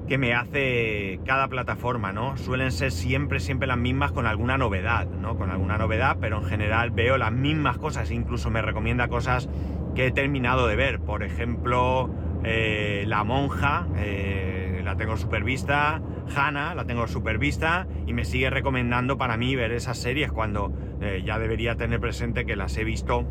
que 0.08 0.18
me 0.18 0.34
hace 0.34 1.20
cada 1.26 1.50
plataforma, 1.50 2.14
¿no? 2.14 2.38
Suelen 2.38 2.72
ser 2.72 2.92
siempre, 2.92 3.40
siempre 3.40 3.68
las 3.68 3.78
mismas 3.78 4.14
con 4.14 4.26
alguna 4.26 4.58
novedad, 4.58 5.08
¿no? 5.08 5.38
Con 5.38 5.52
alguna 5.52 5.78
novedad, 5.78 6.18
pero 6.22 6.38
en 6.38 6.46
general 6.46 6.92
veo 6.92 7.18
las 7.18 7.34
mismas 7.34 7.78
cosas, 7.78 8.10
incluso 8.12 8.50
me 8.50 8.62
recomienda 8.62 9.10
cosas 9.10 9.50
que 9.96 10.08
he 10.08 10.12
terminado 10.12 10.68
de 10.68 10.78
ver. 10.78 11.00
Por 11.02 11.24
ejemplo, 11.24 12.10
eh, 12.44 13.04
La 13.08 13.24
Monja, 13.26 13.88
eh, 13.98 14.82
la 14.84 14.96
tengo 14.96 15.18
supervista, 15.18 16.02
Hannah, 16.34 16.74
la 16.74 16.86
tengo 16.86 17.08
supervista, 17.08 17.88
y 18.06 18.14
me 18.14 18.24
sigue 18.24 18.50
recomendando 18.50 19.18
para 19.18 19.36
mí 19.36 19.56
ver 19.56 19.74
esas 19.74 19.98
series 19.98 20.32
cuando 20.32 20.72
eh, 21.02 21.22
ya 21.26 21.38
debería 21.38 21.76
tener 21.76 22.00
presente 22.00 22.46
que 22.46 22.56
las 22.56 22.78
he 22.78 22.86
visto 22.86 23.28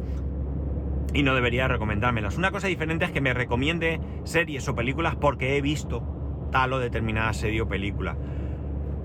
y 1.16 1.22
no 1.22 1.34
debería 1.34 1.66
recomendármelas. 1.66 2.36
Una 2.36 2.50
cosa 2.50 2.66
diferente 2.66 3.06
es 3.06 3.10
que 3.10 3.22
me 3.22 3.32
recomiende 3.32 4.00
series 4.24 4.68
o 4.68 4.74
películas 4.74 5.16
porque 5.16 5.56
he 5.56 5.62
visto 5.62 6.02
tal 6.52 6.74
o 6.74 6.78
determinada 6.78 7.32
serie 7.32 7.62
o 7.62 7.66
película. 7.66 8.18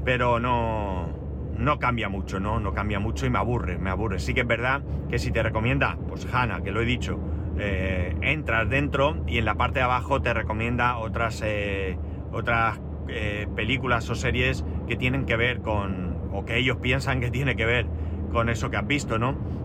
Pero 0.03 0.41
no, 0.41 1.07
no 1.55 1.79
cambia 1.79 2.09
mucho, 2.09 2.41
¿no? 2.41 2.59
No 2.59 2.73
cambia 2.73 2.99
mucho 2.99 3.25
y 3.25 3.29
me 3.29 3.39
aburre, 3.39 3.77
me 3.77 3.89
aburre. 3.89 4.19
Sí 4.19 4.33
que 4.33 4.41
es 4.41 4.47
verdad 4.47 4.83
que 5.09 5.19
si 5.19 5.31
te 5.31 5.41
recomienda, 5.41 5.97
pues 6.09 6.27
Hanna, 6.33 6.61
que 6.61 6.73
lo 6.73 6.81
he 6.81 6.85
dicho, 6.85 7.17
eh, 7.57 8.13
entras 8.21 8.69
dentro 8.69 9.23
y 9.25 9.37
en 9.37 9.45
la 9.45 9.55
parte 9.55 9.79
de 9.79 9.85
abajo 9.85 10.21
te 10.21 10.33
recomienda 10.33 10.97
otras, 10.97 11.41
eh, 11.45 11.97
otras 12.33 12.81
eh, 13.07 13.47
películas 13.55 14.09
o 14.09 14.15
series 14.15 14.65
que 14.85 14.97
tienen 14.97 15.25
que 15.25 15.37
ver 15.37 15.61
con, 15.61 16.17
o 16.33 16.43
que 16.43 16.57
ellos 16.57 16.75
piensan 16.75 17.21
que 17.21 17.31
tiene 17.31 17.55
que 17.55 17.65
ver 17.65 17.87
con 18.33 18.49
eso 18.49 18.69
que 18.69 18.75
has 18.75 18.87
visto, 18.87 19.17
¿no? 19.17 19.60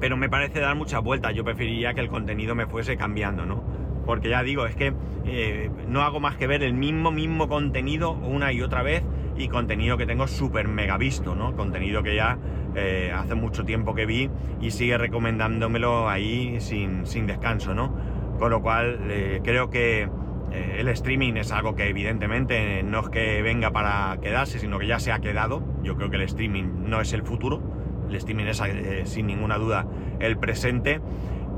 Pero 0.00 0.16
me 0.16 0.28
parece 0.28 0.60
dar 0.60 0.74
muchas 0.74 1.02
vueltas, 1.02 1.34
yo 1.34 1.44
preferiría 1.44 1.94
que 1.94 2.00
el 2.00 2.08
contenido 2.08 2.54
me 2.54 2.66
fuese 2.66 2.96
cambiando, 2.96 3.46
¿no? 3.46 3.62
porque 4.04 4.28
ya 4.28 4.42
digo, 4.42 4.66
es 4.66 4.76
que 4.76 4.92
eh, 5.26 5.70
no 5.88 6.02
hago 6.02 6.20
más 6.20 6.36
que 6.36 6.46
ver 6.46 6.62
el 6.62 6.74
mismo, 6.74 7.10
mismo 7.10 7.48
contenido 7.48 8.12
una 8.12 8.52
y 8.52 8.62
otra 8.62 8.82
vez 8.82 9.02
y 9.36 9.48
contenido 9.48 9.96
que 9.96 10.06
tengo 10.06 10.28
súper 10.28 10.68
mega 10.68 10.96
visto, 10.96 11.34
¿no? 11.34 11.56
Contenido 11.56 12.02
que 12.02 12.14
ya 12.14 12.38
eh, 12.76 13.12
hace 13.14 13.34
mucho 13.34 13.64
tiempo 13.64 13.94
que 13.94 14.06
vi 14.06 14.30
y 14.60 14.70
sigue 14.70 14.96
recomendándomelo 14.96 16.08
ahí 16.08 16.60
sin, 16.60 17.06
sin 17.06 17.26
descanso, 17.26 17.74
¿no? 17.74 17.94
Con 18.38 18.50
lo 18.50 18.62
cual 18.62 19.00
eh, 19.08 19.40
creo 19.42 19.70
que 19.70 20.08
el 20.54 20.86
streaming 20.86 21.32
es 21.34 21.50
algo 21.50 21.74
que 21.74 21.88
evidentemente 21.88 22.84
no 22.84 23.00
es 23.00 23.08
que 23.08 23.42
venga 23.42 23.72
para 23.72 24.16
quedarse, 24.22 24.60
sino 24.60 24.78
que 24.78 24.86
ya 24.86 25.00
se 25.00 25.10
ha 25.10 25.18
quedado. 25.18 25.64
Yo 25.82 25.96
creo 25.96 26.10
que 26.10 26.16
el 26.16 26.22
streaming 26.22 26.84
no 26.88 27.00
es 27.00 27.12
el 27.12 27.24
futuro, 27.24 27.60
el 28.08 28.14
streaming 28.16 28.46
es 28.46 28.62
sin 29.04 29.26
ninguna 29.26 29.58
duda 29.58 29.86
el 30.20 30.38
presente 30.38 31.00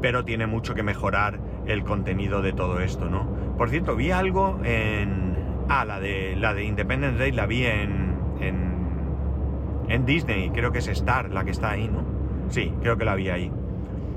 pero 0.01 0.25
tiene 0.25 0.47
mucho 0.47 0.75
que 0.75 0.83
mejorar 0.83 1.41
el 1.67 1.85
contenido 1.85 2.43
de 2.43 2.53
todo 2.53 2.81
esto, 2.81 3.09
¿no? 3.09 3.27
Por 3.57 3.71
cierto, 3.71 3.97
vi 3.97 4.11
algo 4.11 4.61
en... 4.65 5.35
Ah, 5.69 5.85
la 5.85 5.99
de, 5.99 6.37
la 6.37 6.55
de 6.55 6.65
Independence 6.65 7.19
Day 7.19 7.33
la 7.33 7.47
vi 7.47 7.65
en, 7.65 8.15
en, 8.41 9.87
en 9.89 10.07
Disney, 10.07 10.51
creo 10.51 10.71
que 10.71 10.79
es 10.79 10.89
Star 10.89 11.33
la 11.33 11.45
que 11.45 11.51
está 11.51 11.71
ahí, 11.71 11.89
¿no? 11.89 12.05
Sí, 12.49 12.73
creo 12.81 12.97
que 12.97 13.05
la 13.05 13.15
vi 13.15 13.31
ahí. 13.31 13.51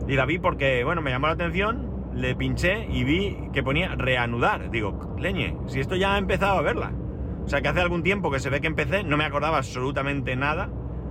Y 0.07 0.15
la 0.15 0.25
vi 0.25 0.37
porque, 0.37 0.83
bueno, 0.83 1.01
me 1.01 1.09
llamó 1.09 1.27
la 1.27 1.33
atención, 1.33 1.89
le 2.13 2.35
pinché 2.35 2.85
y 2.91 3.03
vi 3.03 3.49
que 3.51 3.63
ponía 3.63 3.95
reanudar. 3.95 4.69
Digo, 4.69 5.15
leñe, 5.17 5.57
si 5.67 5.79
esto 5.79 5.95
ya 5.95 6.15
ha 6.15 6.17
empezado 6.17 6.59
a 6.59 6.61
verla. 6.61 6.91
O 7.45 7.47
sea 7.49 7.61
que 7.61 7.67
hace 7.67 7.81
algún 7.81 8.03
tiempo 8.03 8.29
que 8.29 8.39
se 8.39 8.51
ve 8.51 8.61
que 8.61 8.67
empecé, 8.67 9.03
no 9.03 9.17
me 9.17 9.25
acordaba 9.25 9.57
absolutamente 9.57 10.35
nada 10.35 10.69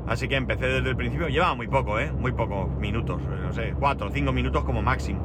Así 0.09 0.27
que 0.27 0.37
empecé 0.37 0.67
desde 0.67 0.89
el 0.89 0.97
principio. 0.97 1.29
Llevaba 1.29 1.55
muy 1.55 1.69
poco, 1.69 1.99
¿eh? 1.99 2.11
Muy 2.11 2.33
pocos 2.33 2.71
minutos. 2.79 3.21
No 3.23 3.53
sé, 3.53 3.75
cuatro 3.79 4.09
o 4.09 4.11
cinco 4.11 4.33
minutos 4.33 4.65
como 4.65 4.83
máximo. 4.83 5.21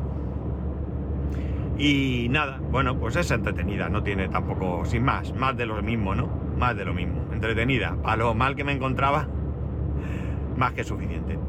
Y 1.78 2.28
nada, 2.30 2.60
bueno, 2.70 3.00
pues 3.00 3.16
es 3.16 3.32
entretenida. 3.32 3.90
No 3.90 4.04
tiene 4.04 4.28
tampoco, 4.28 4.84
sin 4.86 5.04
más, 5.04 5.34
más 5.34 5.56
de 5.56 5.66
lo 5.66 5.82
mismo, 5.82 6.14
¿no? 6.14 6.28
Más 6.58 6.76
de 6.76 6.86
lo 6.86 6.94
mismo. 6.94 7.24
Entretenida. 7.32 7.96
Para 8.04 8.18
lo 8.18 8.34
mal 8.34 8.56
que 8.56 8.64
me 8.64 8.74
encontraba, 8.74 9.28
más 10.58 10.74
que 10.74 10.84
suficiente. 10.84 11.40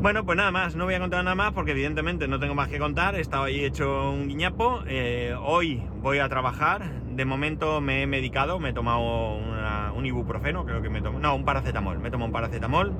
Bueno, 0.00 0.26
pues 0.26 0.36
nada 0.36 0.50
más, 0.50 0.76
no 0.76 0.84
voy 0.84 0.94
a 0.94 1.00
contar 1.00 1.24
nada 1.24 1.34
más 1.34 1.52
porque 1.52 1.70
evidentemente 1.70 2.28
no 2.28 2.38
tengo 2.38 2.54
más 2.54 2.68
que 2.68 2.78
contar. 2.78 3.14
He 3.14 3.20
estado 3.20 3.44
ahí 3.44 3.64
hecho 3.64 4.10
un 4.10 4.28
guiñapo. 4.28 4.82
Eh, 4.86 5.34
hoy 5.40 5.82
voy 6.02 6.18
a 6.18 6.28
trabajar. 6.28 6.82
De 7.14 7.24
momento 7.24 7.80
me 7.80 8.02
he 8.02 8.06
medicado, 8.06 8.58
me 8.58 8.70
he 8.70 8.72
tomado 8.74 9.36
una, 9.36 9.53
un 9.94 10.06
ibuprofeno, 10.06 10.64
creo 10.64 10.82
que 10.82 10.90
me 10.90 11.00
tomo. 11.00 11.18
No, 11.18 11.34
un 11.34 11.44
paracetamol. 11.44 11.98
Me 11.98 12.10
tomo 12.10 12.26
un 12.26 12.32
paracetamol. 12.32 12.92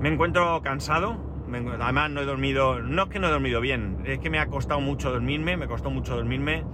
Me 0.00 0.10
encuentro 0.10 0.60
cansado, 0.62 1.16
además 1.80 2.10
no 2.10 2.20
he 2.20 2.24
dormido, 2.26 2.80
no 2.80 3.04
es 3.04 3.08
que 3.08 3.18
no 3.18 3.28
he 3.28 3.30
dormido 3.30 3.62
bien, 3.62 3.98
es 4.04 4.18
que 4.18 4.28
me 4.28 4.38
ha 4.38 4.46
costado 4.46 4.78
mucho 4.80 5.10
dormirme, 5.10 5.56
me 5.56 5.66
costó 5.66 5.90
mucho 5.90 6.16
dormirme 6.16 6.64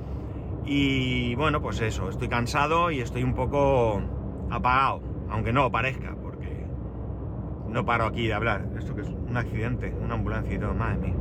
y 0.64 1.34
bueno, 1.36 1.62
pues 1.62 1.80
eso, 1.80 2.08
estoy 2.08 2.28
cansado 2.28 2.90
y 2.90 3.00
estoy 3.00 3.22
un 3.22 3.34
poco 3.34 4.02
apagado, 4.50 5.02
aunque 5.30 5.52
no 5.52 5.70
parezca, 5.70 6.16
porque 6.20 6.66
no 7.68 7.84
paro 7.84 8.06
aquí 8.06 8.26
de 8.26 8.34
hablar, 8.34 8.66
esto 8.76 8.94
que 8.94 9.02
es 9.02 9.08
un 9.08 9.36
accidente, 9.36 9.94
una 10.02 10.14
ambulancia 10.14 10.54
y 10.54 10.58
todo, 10.58 10.74
madre 10.74 10.98
mía. 10.98 11.14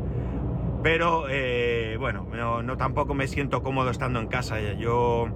Pero 0.84 1.26
eh, 1.30 1.98
bueno, 2.00 2.26
no, 2.64 2.78
tampoco 2.78 3.14
me 3.14 3.28
siento 3.28 3.62
cómodo 3.62 3.92
estando 3.92 4.20
en 4.20 4.28
casa. 4.28 4.60
Yo, 4.60 5.28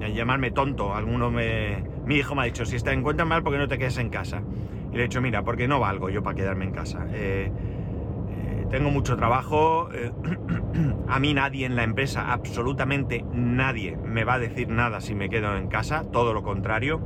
llamarme 0.00 0.50
tonto, 0.50 0.94
alguno 0.94 1.30
me... 1.30 1.84
Mi 2.04 2.16
hijo 2.16 2.34
me 2.34 2.42
ha 2.42 2.44
dicho, 2.44 2.64
si 2.64 2.78
te 2.80 2.92
encuentras 2.92 3.26
mal, 3.26 3.42
¿por 3.42 3.52
qué 3.52 3.58
no 3.58 3.68
te 3.68 3.78
quedes 3.78 3.98
en 3.98 4.10
casa? 4.10 4.42
Y 4.92 4.96
le 4.96 5.00
he 5.00 5.02
dicho, 5.04 5.20
mira, 5.20 5.42
porque 5.42 5.66
no 5.68 5.80
valgo 5.80 6.10
yo 6.10 6.22
para 6.22 6.36
quedarme 6.36 6.66
en 6.66 6.72
casa. 6.72 7.06
Eh, 7.12 7.50
eh, 8.30 8.66
tengo 8.70 8.90
mucho 8.90 9.16
trabajo, 9.16 9.88
a 11.08 11.20
mí 11.20 11.34
nadie 11.34 11.66
en 11.66 11.76
la 11.76 11.84
empresa, 11.84 12.32
absolutamente 12.32 13.24
nadie, 13.32 13.96
me 13.96 14.24
va 14.24 14.34
a 14.34 14.38
decir 14.38 14.68
nada 14.68 15.00
si 15.00 15.14
me 15.14 15.28
quedo 15.28 15.56
en 15.56 15.68
casa, 15.68 16.04
todo 16.12 16.34
lo 16.34 16.42
contrario. 16.42 17.00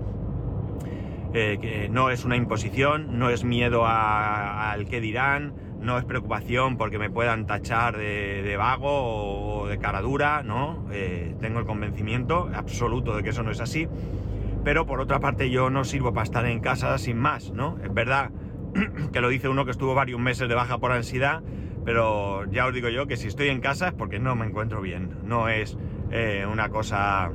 que 1.32 1.88
no 1.90 2.10
es 2.10 2.24
una 2.24 2.36
imposición, 2.36 3.18
no 3.18 3.30
es 3.30 3.44
miedo 3.44 3.84
al 3.86 4.86
que 4.86 5.00
dirán, 5.00 5.67
no 5.80 5.98
es 5.98 6.04
preocupación 6.04 6.76
porque 6.76 6.98
me 6.98 7.10
puedan 7.10 7.46
tachar 7.46 7.96
de, 7.96 8.54
vago 8.56 9.62
o 9.62 9.66
de 9.68 9.78
cara 9.78 10.00
dura, 10.00 10.42
¿no? 10.42 10.86
Eh, 10.90 11.34
tengo 11.40 11.60
el 11.60 11.66
convencimiento 11.66 12.50
absoluto 12.54 13.16
de 13.16 13.22
que 13.22 13.30
eso 13.30 13.42
no 13.42 13.50
es 13.50 13.60
así. 13.60 13.88
Pero 14.64 14.86
por 14.86 15.00
otra 15.00 15.20
parte 15.20 15.50
yo 15.50 15.70
no 15.70 15.84
sirvo 15.84 16.12
para 16.12 16.24
estar 16.24 16.46
en 16.46 16.60
casa 16.60 16.98
sin 16.98 17.18
más, 17.18 17.52
¿no? 17.52 17.78
Es 17.82 17.92
verdad 17.92 18.30
que 19.12 19.20
lo 19.20 19.28
dice 19.28 19.48
uno 19.48 19.64
que 19.64 19.70
estuvo 19.70 19.94
varios 19.94 20.20
meses 20.20 20.48
de 20.48 20.54
baja 20.54 20.78
por 20.78 20.92
ansiedad, 20.92 21.42
pero 21.84 22.44
ya 22.50 22.66
os 22.66 22.74
digo 22.74 22.88
yo 22.88 23.06
que 23.06 23.16
si 23.16 23.28
estoy 23.28 23.48
en 23.48 23.60
casa 23.60 23.88
es 23.88 23.94
porque 23.94 24.18
no 24.18 24.34
me 24.34 24.46
encuentro 24.46 24.80
bien, 24.80 25.18
no 25.24 25.48
es 25.48 25.78
eh, 26.10 26.46
una 26.50 26.68
cosa 26.70 27.30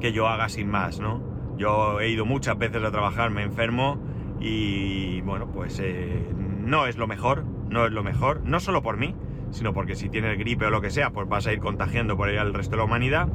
que 0.00 0.12
yo 0.12 0.28
haga 0.28 0.48
sin 0.48 0.68
más, 0.70 1.00
¿no? 1.00 1.22
Yo 1.58 2.00
he 2.00 2.08
ido 2.08 2.24
muchas 2.24 2.56
veces 2.56 2.82
a 2.82 2.90
trabajar, 2.90 3.30
me 3.30 3.42
enfermo 3.42 3.98
y 4.40 5.20
bueno, 5.20 5.50
pues 5.52 5.78
eh, 5.80 6.26
no 6.60 6.86
es 6.86 6.96
lo 6.96 7.06
mejor, 7.06 7.44
no 7.68 7.86
es 7.86 7.92
lo 7.92 8.02
mejor, 8.02 8.40
no 8.44 8.58
solo 8.58 8.82
por 8.82 8.96
mí, 8.96 9.14
sino 9.50 9.72
porque 9.72 9.94
si 9.94 10.08
tienes 10.08 10.38
gripe 10.38 10.66
o 10.66 10.70
lo 10.70 10.80
que 10.80 10.90
sea, 10.90 11.10
pues 11.10 11.28
vas 11.28 11.46
a 11.46 11.52
ir 11.52 11.60
contagiando 11.60 12.16
por 12.16 12.28
ahí 12.28 12.36
al 12.36 12.54
resto 12.54 12.72
de 12.72 12.76
la 12.78 12.84
humanidad. 12.84 13.28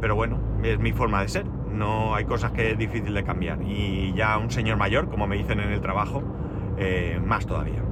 Pero 0.00 0.14
bueno, 0.14 0.38
es 0.62 0.78
mi 0.78 0.92
forma 0.92 1.22
de 1.22 1.28
ser. 1.28 1.46
No 1.46 2.14
hay 2.14 2.24
cosas 2.24 2.52
que 2.52 2.70
es 2.70 2.78
difícil 2.78 3.14
de 3.14 3.24
cambiar. 3.24 3.62
Y 3.62 4.12
ya 4.14 4.36
un 4.38 4.50
señor 4.50 4.76
mayor, 4.76 5.08
como 5.08 5.26
me 5.26 5.36
dicen 5.36 5.60
en 5.60 5.70
el 5.70 5.80
trabajo, 5.80 6.22
eh, 6.78 7.20
más 7.24 7.46
todavía. 7.46 7.82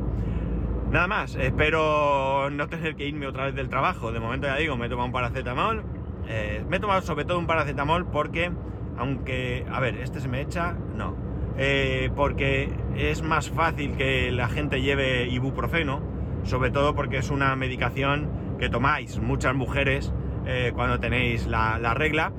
Nada 0.91 1.07
más, 1.07 1.35
espero 1.35 2.51
no 2.51 2.69
tener 2.69 2.95
que 2.95 3.07
irme 3.07 3.27
otra 3.27 3.47
vez 3.47 3.55
del 3.55 3.69
trabajo. 3.69 4.13
De 4.13 4.21
momento 4.21 4.47
ya 4.47 4.57
digo, 4.57 4.77
me 4.77 4.87
he 4.87 4.89
tomado 4.89 5.07
un 5.07 5.13
paracetamol. 5.13 5.83
Eh, 6.29 6.65
me 6.69 6.77
he 6.77 6.81
tomado 6.81 7.01
sobre 7.03 7.25
todo 7.25 7.39
un 7.39 7.47
paracetamol 7.47 8.07
porque, 8.07 8.53
aunque, 8.97 9.67
a 9.71 9.81
ver, 9.81 9.97
este 9.97 10.21
se 10.21 10.29
me 10.29 10.41
echa, 10.41 10.77
no. 10.95 11.17
Eh, 11.57 12.11
porque 12.17 12.69
es 12.97 13.23
más 13.23 13.51
fácil 13.51 13.97
que 13.97 14.33
la 14.33 14.49
gente 14.49 14.83
lleve 14.83 15.29
ibuprofeno, 15.29 16.01
sobre 16.43 16.71
todo 16.71 16.95
porque 16.95 17.19
es 17.19 17.31
una 17.31 17.55
medicación 17.57 18.29
que 18.59 18.69
tomáis 18.69 19.19
muchas 19.21 19.55
mujeres 19.55 20.13
eh, 20.47 20.73
cuando 20.75 20.99
tenéis 20.99 21.47
la, 21.47 21.95
regla. 21.95 22.33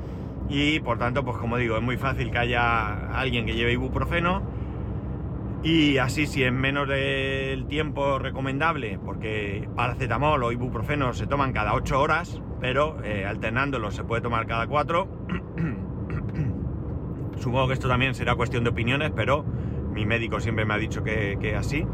Y 0.50 0.80
por 0.80 1.00
tanto, 1.00 1.24
pues 1.24 1.38
como 1.38 1.58
digo, 1.58 1.78
es 1.78 1.82
muy 1.82 1.98
fácil 1.98 2.30
que 2.30 2.38
haya 2.38 3.18
alguien 3.18 3.46
que 3.46 3.56
lleve 3.56 3.74
ibuprofeno. 3.74 4.44
Y 5.64 5.98
así 5.98 6.28
si 6.28 6.44
en 6.44 6.56
menos 6.56 6.88
del 6.88 7.66
tiempo 7.66 8.20
recomendable, 8.20 9.00
porque 9.04 9.68
paracetamol 9.76 10.44
o 10.44 10.52
ibuprofeno 10.52 11.14
se 11.14 11.26
toman 11.26 11.54
cada 11.54 11.74
8 11.74 12.00
horas, 12.00 12.40
pero 12.62 13.04
eh, 13.04 13.26
alternándolo 13.26 13.90
se 13.90 14.04
puede 14.04 14.22
tomar 14.22 14.46
cada 14.46 14.68
4, 14.68 15.08
Supongo 17.38 17.68
que 17.68 17.74
esto 17.74 17.88
también 17.88 18.16
será 18.16 18.36
cuestión 18.36 18.64
de 18.64 18.70
opiniones, 18.70 19.12
pero 19.16 19.44
mi 19.94 20.06
médico 20.06 20.40
siempre 20.40 20.66
me 20.66 20.74
ha 20.74 20.78
dicho 20.78 21.04
que, 21.04 21.56
así. 21.58 21.86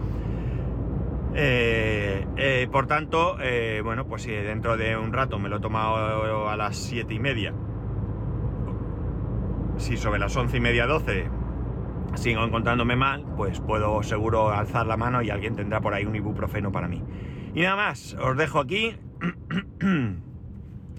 Eh, 1.34 2.28
eh, 2.36 2.68
por 2.72 2.88
tanto, 2.88 3.38
eh, 3.40 3.82
bueno, 3.84 4.06
pues 4.06 4.24
si 4.24 4.32
dentro 4.32 4.76
de 4.76 4.98
un 4.98 5.14
rato 5.14 5.40
me 5.40 5.50
lo 5.50 5.58
he 5.58 5.60
tomado 5.62 6.50
a 6.50 6.58
las 6.58 6.76
siete 6.76 7.14
y 7.14 7.20
media, 7.20 7.54
si 9.78 9.98
sobre 9.98 10.20
las 10.20 10.36
once 10.36 10.58
y 10.58 10.60
media, 10.60 10.86
12 10.88 11.30
sigo 12.16 12.44
encontrándome 12.44 12.96
mal, 12.96 13.26
pues 13.38 13.62
puedo 13.62 14.04
seguro 14.04 14.50
alzar 14.50 14.86
la 14.86 14.98
mano 14.98 15.22
y 15.22 15.30
alguien 15.30 15.56
tendrá 15.56 15.80
por 15.80 15.94
ahí 15.94 16.06
un 16.06 16.16
ibuprofeno 16.16 16.72
para 16.72 16.88
mí. 16.88 17.04
Y 17.54 17.62
nada 17.62 17.76
más, 17.76 18.16
os 18.22 18.38
dejo 18.38 18.60
aquí. 18.60 18.96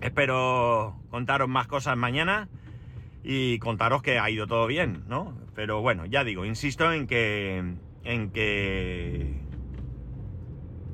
Espero 0.00 0.96
contaros 1.10 1.48
más 1.48 1.68
cosas 1.68 1.96
mañana 1.96 2.48
y 3.24 3.58
contaros 3.58 4.02
que 4.02 4.18
ha 4.18 4.28
ido 4.30 4.46
todo 4.46 4.66
bien, 4.66 5.04
¿no? 5.08 5.34
Pero 5.54 5.80
bueno, 5.80 6.06
ya 6.06 6.24
digo, 6.24 6.44
insisto 6.44 6.92
en 6.92 7.06
que. 7.06 7.62
en 8.04 8.30
que. 8.30 9.40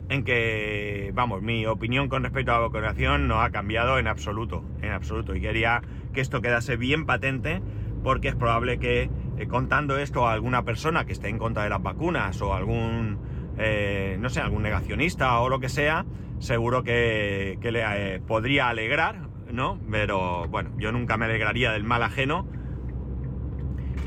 en 0.09 0.25
que. 0.25 1.11
vamos, 1.15 1.43
mi 1.43 1.67
opinión 1.67 2.09
con 2.09 2.23
respecto 2.23 2.53
a 2.53 2.55
la 2.55 2.61
vacunación 2.61 3.29
no 3.29 3.41
ha 3.41 3.51
cambiado 3.51 3.99
en 3.99 4.07
absoluto, 4.07 4.63
en 4.83 4.93
absoluto. 4.93 5.35
Y 5.35 5.41
quería 5.41 5.83
que 6.13 6.21
esto 6.21 6.43
quedase 6.43 6.77
bien 6.77 7.07
patente, 7.07 7.63
porque 8.03 8.29
es 8.29 8.35
probable 8.35 8.79
que 8.79 9.11
eh, 9.39 9.47
contando 9.47 9.99
esto 9.99 10.27
a 10.27 10.33
alguna 10.33 10.65
persona 10.65 11.07
que 11.07 11.13
esté 11.13 11.29
en 11.29 11.39
contra 11.39 11.63
de 11.63 11.71
las 11.71 11.83
vacunas 11.83 12.41
o 12.43 12.55
algún. 12.55 13.19
Eh, 13.61 14.17
no 14.21 14.29
sé, 14.29 14.41
algún 14.41 14.63
negacionista 14.63 15.41
o 15.41 15.49
lo 15.49 15.59
que 15.59 15.69
sea, 15.69 16.07
seguro 16.39 16.85
que, 16.85 17.59
le 17.61 17.83
eh, 18.15 18.21
podría 18.21 18.69
alegrar 18.69 19.28
¿no? 19.53 19.79
Pero 19.91 20.47
bueno, 20.49 20.71
yo 20.79 20.93
nunca 20.93 21.17
me 21.17 21.27
alegraría 21.27 21.73
del 21.73 21.85
mal 21.85 22.03
ajeno 22.03 22.47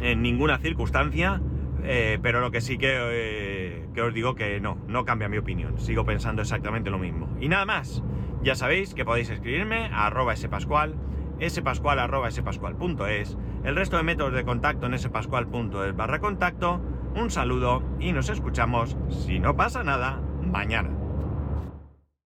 en 0.02 0.22
ninguna 0.22 0.58
circunstancia, 0.58 1.42
eh, 1.84 2.20
pero 2.22 2.42
lo 2.42 2.52
que 2.52 2.62
sí 2.62 2.78
que, 2.78 2.90
eh, 2.94 3.88
que, 3.94 4.02
os 4.02 4.14
digo 4.14 4.36
que 4.36 4.60
no, 4.60 4.78
no 4.88 5.06
cambia 5.06 5.30
mi 5.30 5.38
opinión, 5.38 5.78
sigo 5.80 6.06
pensando 6.06 6.42
exactamente 6.42 6.90
lo 6.90 6.98
mismo. 6.98 7.30
Y 7.40 7.50
nada 7.50 7.66
más, 7.66 8.04
ya 8.44 8.56
sabéis 8.56 8.94
que 8.94 9.06
podéis 9.06 9.30
escribirme 9.30 9.88
a 9.88 10.08
arroba 10.08 10.36
spascual, 10.36 10.96
spascual 11.48 12.00
arroba 12.00 12.32
spascual.es, 12.32 13.38
el 13.64 13.76
resto 13.76 13.98
de 13.98 14.04
métodos 14.04 14.34
de 14.34 14.44
contacto 14.44 14.88
en 14.88 14.98
spascual.es 14.98 15.96
barra 15.96 16.20
contacto, 16.20 16.82
un 17.16 17.30
saludo 17.30 17.84
y 18.00 18.14
nos 18.14 18.30
escuchamos, 18.30 18.98
si 19.10 19.40
no 19.40 19.56
pasa 19.56 19.84
nada, 19.84 20.22
mañana. 20.42 21.01